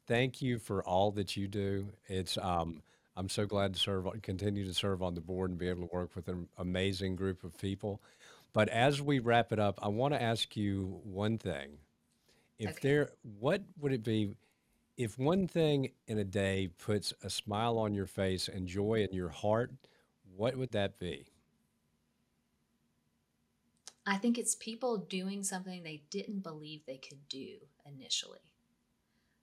thank 0.07 0.41
you 0.41 0.59
for 0.59 0.83
all 0.83 1.11
that 1.11 1.37
you 1.37 1.47
do. 1.47 1.89
It's 2.07 2.37
um, 2.37 2.81
I'm 3.15 3.29
so 3.29 3.45
glad 3.45 3.73
to 3.73 3.79
serve, 3.79 4.07
continue 4.21 4.65
to 4.65 4.73
serve 4.73 5.01
on 5.01 5.15
the 5.15 5.21
board 5.21 5.51
and 5.51 5.59
be 5.59 5.69
able 5.69 5.87
to 5.87 5.93
work 5.93 6.15
with 6.15 6.27
an 6.27 6.47
amazing 6.57 7.15
group 7.15 7.43
of 7.43 7.57
people. 7.57 8.01
But 8.53 8.69
as 8.69 9.01
we 9.01 9.19
wrap 9.19 9.51
it 9.51 9.59
up, 9.59 9.79
I 9.81 9.87
want 9.89 10.13
to 10.13 10.21
ask 10.21 10.55
you 10.55 11.01
one 11.03 11.37
thing. 11.37 11.77
If 12.59 12.71
Okay. 12.71 12.81
there, 12.81 13.11
what 13.23 13.63
would 13.79 13.93
it 13.93 14.03
be 14.03 14.35
if 14.97 15.17
one 15.19 15.47
thing 15.47 15.91
in 16.07 16.17
a 16.19 16.23
day 16.25 16.69
puts 16.77 17.13
a 17.23 17.29
smile 17.29 17.77
on 17.79 17.93
your 17.93 18.07
face 18.07 18.47
and 18.47 18.67
joy 18.67 19.03
in 19.09 19.13
your 19.13 19.29
heart? 19.29 19.71
What 20.35 20.57
would 20.57 20.71
that 20.71 20.99
be? 20.99 21.32
I 24.05 24.17
think 24.17 24.37
it's 24.37 24.55
people 24.55 24.97
doing 24.97 25.43
something 25.43 25.81
they 25.83 26.03
didn't 26.09 26.43
believe 26.43 26.81
they 26.85 26.97
could 26.97 27.27
do 27.29 27.57
initially. 27.85 28.39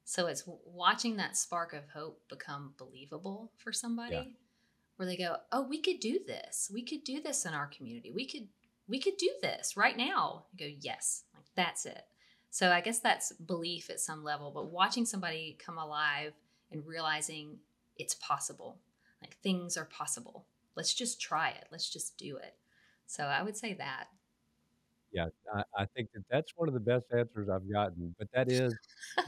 So 0.05 0.27
it's 0.27 0.45
watching 0.47 1.17
that 1.17 1.37
spark 1.37 1.73
of 1.73 1.89
hope 1.95 2.21
become 2.29 2.75
believable 2.77 3.53
for 3.57 3.73
somebody 3.73 4.37
where 4.97 5.07
they 5.07 5.17
go, 5.17 5.39
"Oh, 5.53 5.63
we 5.63 5.81
could 5.81 6.01
do 6.01 6.19
this. 6.27 6.71
We 6.73 6.83
could 6.83 7.05
do 7.05 7.23
this 7.23 7.47
in 7.47 7.55
our 7.55 7.69
community. 7.69 8.11
We 8.11 8.27
could 8.27 8.49
we 8.89 8.99
could 8.99 9.17
do 9.17 9.33
this 9.41 9.77
right 9.77 9.97
now." 9.97 10.47
You 10.53 10.59
go, 10.69 10.77
"Yes." 10.81 11.25
Like 11.35 11.47
that's 11.55 11.87
it. 11.87 12.07
So 12.51 12.73
I 12.73 12.81
guess 12.81 12.99
that's 12.99 13.33
belief 13.33 13.89
at 13.89 14.01
some 14.01 14.25
level, 14.25 14.51
but 14.51 14.73
watching 14.73 15.07
somebody 15.07 15.57
come 15.65 15.79
alive 15.79 16.35
and 16.73 16.85
realizing 16.87 17.61
it's 17.97 18.15
possible. 18.17 18.79
Like 19.23 19.37
things 19.39 19.77
are 19.77 19.85
possible. 19.85 20.47
Let's 20.75 20.93
just 20.93 21.21
try 21.21 21.51
it. 21.51 21.69
Let's 21.71 21.89
just 21.89 22.19
do 22.19 22.37
it. 22.37 22.57
So 23.07 23.25
I 23.25 23.43
would 23.43 23.57
say 23.57 23.75
that. 23.75 24.09
Yeah, 25.13 25.27
I, 25.53 25.63
I 25.77 25.85
think 25.87 26.11
that 26.15 26.23
that's 26.31 26.53
one 26.57 26.69
of 26.69 26.75
the 26.75 26.81
best 26.81 27.05
answers 27.17 27.49
I've 27.49 27.71
gotten. 27.71 28.15
But 28.19 28.29
that 28.33 28.51
is 28.51 28.75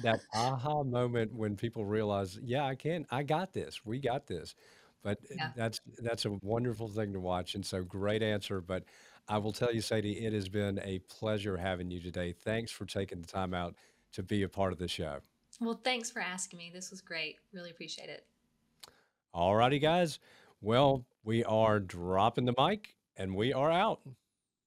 that 0.03 0.21
aha 0.35 0.83
moment 0.83 1.35
when 1.35 1.57
people 1.57 1.85
realize, 1.85 2.39
yeah, 2.43 2.65
I 2.65 2.75
can, 2.75 3.07
I 3.11 3.23
got 3.23 3.53
this, 3.53 3.85
we 3.85 3.99
got 3.99 4.27
this. 4.27 4.55
But 5.03 5.19
uh, 5.31 5.35
Yeah. 5.37 5.51
that's 5.57 5.81
that's 5.99 6.25
a 6.25 6.31
wonderful 6.43 6.89
thing 6.89 7.13
to 7.13 7.21
watch. 7.21 7.55
And 7.57 7.67
so 7.67 7.83
great 7.83 8.23
answer. 8.23 8.61
But 8.61 8.85
I 9.29 9.39
will 9.39 9.53
tell 9.53 9.73
you, 9.73 9.81
Sadie, 9.81 10.25
it 10.25 10.33
has 10.33 10.49
been 10.49 10.81
a 10.85 11.01
pleasure 11.01 11.57
having 11.57 11.91
you 11.91 12.01
today. 12.01 12.33
Thanks 12.33 12.71
for 12.71 12.85
taking 12.85 13.21
the 13.21 13.27
time 13.27 13.55
out 13.55 13.75
to 14.13 14.23
be 14.23 14.43
a 14.45 14.49
part 14.49 14.73
of 14.73 14.79
the 14.79 14.89
show. 14.89 15.19
Well, 15.61 15.81
thanks 15.83 16.11
for 16.11 16.21
asking 16.21 16.59
me. 16.59 16.71
This 16.73 16.91
was 16.91 17.01
great. 17.01 17.37
Really 17.53 17.71
appreciate 17.71 18.09
it. 18.09 18.25
All 19.35 19.55
righty, 19.57 19.79
guys. 19.79 20.19
Well, 20.61 21.05
we 21.25 21.43
are 21.45 21.81
dropping 21.81 22.45
the 22.45 22.55
mic 22.59 22.95
and 23.17 23.35
we 23.35 23.53
are 23.53 23.71
out. 23.71 24.01